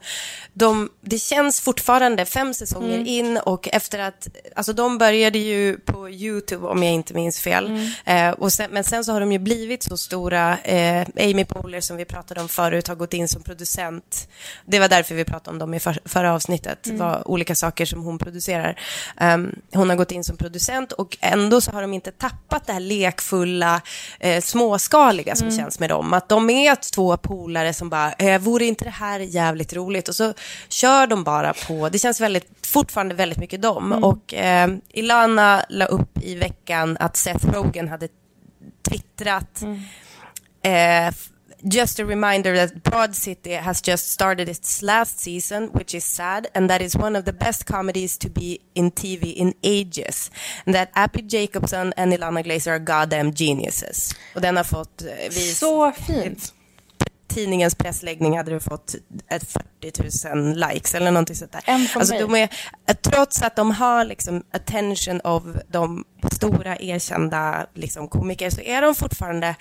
[0.53, 3.07] de det känns fortfarande fem säsonger Mm.
[3.07, 7.91] in och efter att, alltså de började ju på YouTube om jag inte minns fel,
[8.05, 11.81] eh, och sen, men sen så har de ju blivit så stora, eh, Amy Poehler
[11.81, 14.29] som vi pratade om förut har gått in som producent,
[14.65, 16.99] det var därför vi pratade om dem i för, förra avsnittet, Mm.
[16.99, 18.81] vad olika saker som hon producerar.
[19.21, 22.73] Um, hon har gått in som producent och ändå så har de inte tappat det
[22.73, 23.81] här lekfulla,
[24.21, 25.59] eh, småskaliga som Mm.
[25.59, 26.13] känns med dem.
[26.13, 30.09] Att de är två polare som bara, eh, vore inte det här jävligt roligt?
[30.09, 30.35] Och så
[30.69, 33.93] kör de bara på, det känns väldigt, fortfarande väldigt mycket dem.
[33.93, 34.05] Mm.
[34.05, 38.09] Och eh, Ilana la upp i veckan att Seth Rogen hade
[38.89, 39.63] twittrat
[40.67, 41.29] Uh, f-
[41.69, 46.47] just a reminder that Broad City has just started its last season, which is sad,
[46.55, 50.31] and that is one of the best comedies to be in TV in ages.
[50.67, 54.15] And that Appy Jacobson and Ilana Glazer are goddamn geniuses.
[54.35, 55.03] Och den har fått...
[55.03, 56.53] eh, Vi, Så fint.
[57.29, 58.95] Tidningens pressläggning hade du fått
[59.29, 59.49] ett
[59.81, 61.63] 40 000 likes eller någonting sånt där.
[61.67, 62.49] En från Alltså, mig.
[62.87, 68.61] de är, trots att de har liksom attention av de stora erkända liksom, komiker så
[68.61, 69.55] är de fortfarande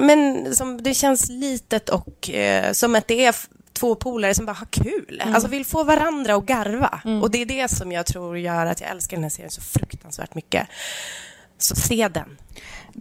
[0.00, 3.34] men som, det känns litet och eh, som att det är
[3.72, 5.20] två polare som bara har kul.
[5.22, 5.34] Mm.
[5.34, 7.00] Alltså vill få varandra att garva.
[7.22, 9.60] Och det är det som jag tror gör att jag älskar den här serien så
[9.60, 10.68] fruktansvärt mycket.
[11.58, 12.38] Så se den.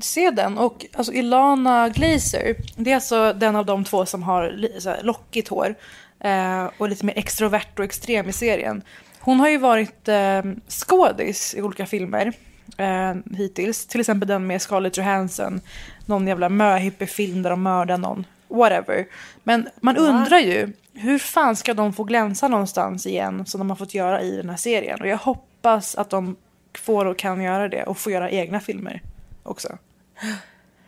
[0.02, 0.58] Se den.
[0.58, 4.44] Och alltså, Ilana Glazer, det är alltså den av de två som har
[4.86, 5.76] här, lockigt hår
[6.20, 8.82] eh, och lite mer extrovert och extrem i serien.
[9.20, 12.34] Hon har ju varit eh, skådis i olika filmer
[12.78, 13.86] eh, hittills.
[13.86, 15.62] Till exempel den med Scarlett Johansson.
[16.06, 18.26] Någon jävla möhippie-film där de mördar någon.
[18.48, 19.06] Whatever.
[19.44, 23.78] Men man undrar ju, hur fan ska de få glänsa någonstans igen som de har
[23.78, 25.02] fått göra i den här serien?
[25.02, 26.36] Och jag hoppas att de
[26.78, 29.02] får och kan göra det och får göra egna filmer
[29.44, 29.78] också.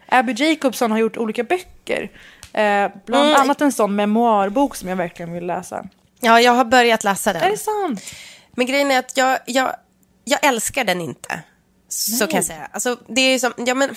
[0.08, 2.12] Abby Jacobson har gjort olika böcker.
[2.54, 3.42] Eh, bland Mm.
[3.42, 5.86] annat en sån memoarbok som jag verkligen vill läsa.
[6.20, 7.42] Ja, jag har börjat läsa den.
[7.44, 8.02] Är det sant?
[8.52, 9.76] Men grejen är att jag, jag,
[10.24, 11.40] jag älskar den inte.
[11.94, 12.28] Så Nej.
[12.28, 12.70] kan jag säga.
[12.72, 13.96] Alltså, det, är ju som, ja, men,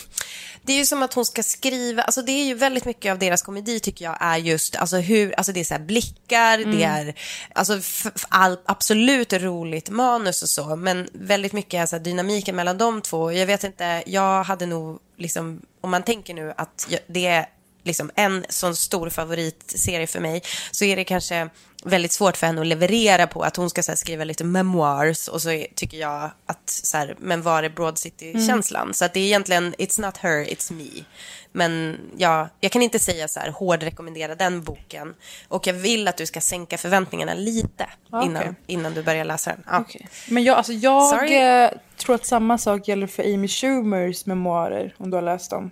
[0.63, 3.19] det är ju som att hon ska skriva, alltså, det är ju väldigt mycket av
[3.19, 6.79] deras komedi tycker jag är just, alltså, hur, alltså, det är så här blickar, Mm.
[6.79, 7.15] det är
[7.53, 7.81] alltså,
[8.29, 13.03] all, absolut roligt manus och så, men väldigt mycket är så här, dynamiken mellan de
[13.03, 13.33] två.
[13.33, 17.47] Jag vet inte, jag hade nog, liksom, om man tänker nu att jag, det är
[17.87, 21.49] liksom en sån stor favoritserie för mig så är det kanske
[21.85, 25.29] väldigt svårt för henne att leverera på att hon ska så här, skriva lite memoirs
[25.29, 28.95] och så är, tycker jag att så här, men var är Broad City-känslan?
[28.95, 31.05] Så att det är egentligen, it's not her, it's me.
[31.53, 35.15] Men ja, jag kan inte säga så här hård rekommendera den boken
[35.49, 38.27] och jag vill att du ska sänka förväntningarna lite Okej.
[38.27, 39.63] innan, innan du börjar läsa den.
[39.67, 39.85] Ja.
[40.29, 41.35] Men jag, alltså jag Sorry.
[41.35, 45.71] eh, tror att samma sak gäller för Amy Schumers memoarer, om du har läst dem.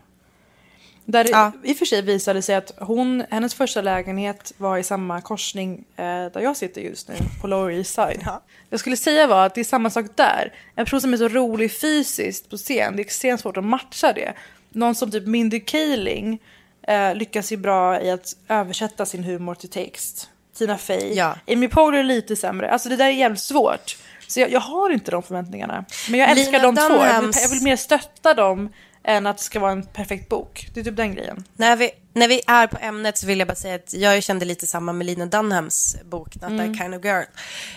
[1.07, 4.83] Där det i och för sig visade sig att hon, hennes första lägenhet var i
[4.83, 8.29] samma korsning eh, där jag sitter just nu, på Lower East Side.
[8.71, 10.53] Jag skulle säga var att det är samma sak där.
[10.75, 14.13] En person som är så rolig fysiskt på scen, det är extremt svårt att matcha
[14.13, 14.33] det.
[14.71, 16.39] Någon som typ Mindy Kaling
[16.89, 20.29] eh, lyckas ju bra i att översätta sin humor till text.
[20.59, 21.15] Tina Fey.
[21.15, 21.37] Ja.
[21.49, 22.71] Amy Poehler är lite sämre.
[22.71, 23.97] Alltså det där är jävligt svårt.
[24.29, 25.85] Så jag, jag har inte de förväntningarna.
[26.11, 27.05] Men jag älskar Lina de två.
[27.05, 28.73] Jag vill, Dunhams- jag vill mer stötta dem
[29.05, 30.69] än att det ska vara en perfekt bok.
[30.75, 31.45] Det är typ den grejen.
[31.57, 34.45] När vi, när vi är på ämnet så vill jag bara säga att jag kände
[34.45, 36.69] lite samma med Lina Dunhams bok Not Mm.
[36.73, 37.25] that kind of girl.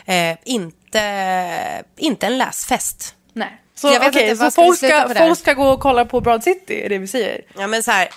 [0.05, 3.15] Eh, inte, inte en läsfest.
[3.33, 3.61] Nej.
[3.75, 6.21] Så, Jag vet okej, inte, så ska folk, ska, folk ska gå och kolla på
[6.21, 7.41] Broad City, är det vi säger?
[7.57, 8.09] Ja, men så här,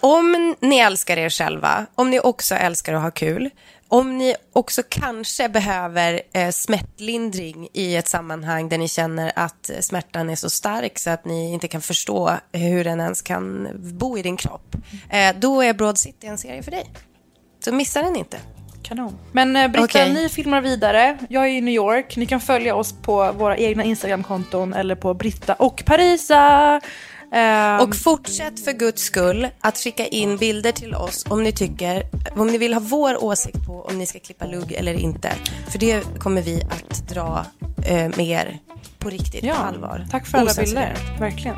[0.00, 3.50] om ni älskar er själva, om ni också älskar att ha kul,
[3.92, 10.30] om ni också kanske behöver eh, smärtlindring i ett sammanhang där ni känner att smärtan
[10.30, 13.68] är så stark så att ni inte kan förstå hur den ens kan
[13.98, 14.76] bo i din kropp,
[15.10, 16.90] eh, då är Broad City en serie för dig.
[17.64, 18.38] Så missa den inte.
[18.82, 19.18] Kanon.
[19.32, 20.12] Men eh, Britta, Okej.
[20.12, 21.18] ni filmar vidare.
[21.28, 22.16] Jag är i New York.
[22.16, 26.80] Ni kan följa oss på våra egna Instagramkonton eller på Britta och Parisa.
[27.32, 32.02] Ehm, Och fortsätt för guds skull att skicka in bilder till oss om ni tycker,
[32.36, 35.32] om ni vill ha vår åsikt på om ni ska klippa lugg eller inte.
[35.68, 37.46] För det kommer vi att dra
[37.86, 38.58] eh, med er
[38.98, 40.06] på riktigt, ja, på allvar.
[40.10, 40.96] Tack för alla bilder.
[41.20, 41.56] Verkligen.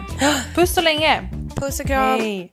[0.54, 1.30] Puss så länge.
[1.56, 2.20] Puss och kram.
[2.20, 2.52] Hej.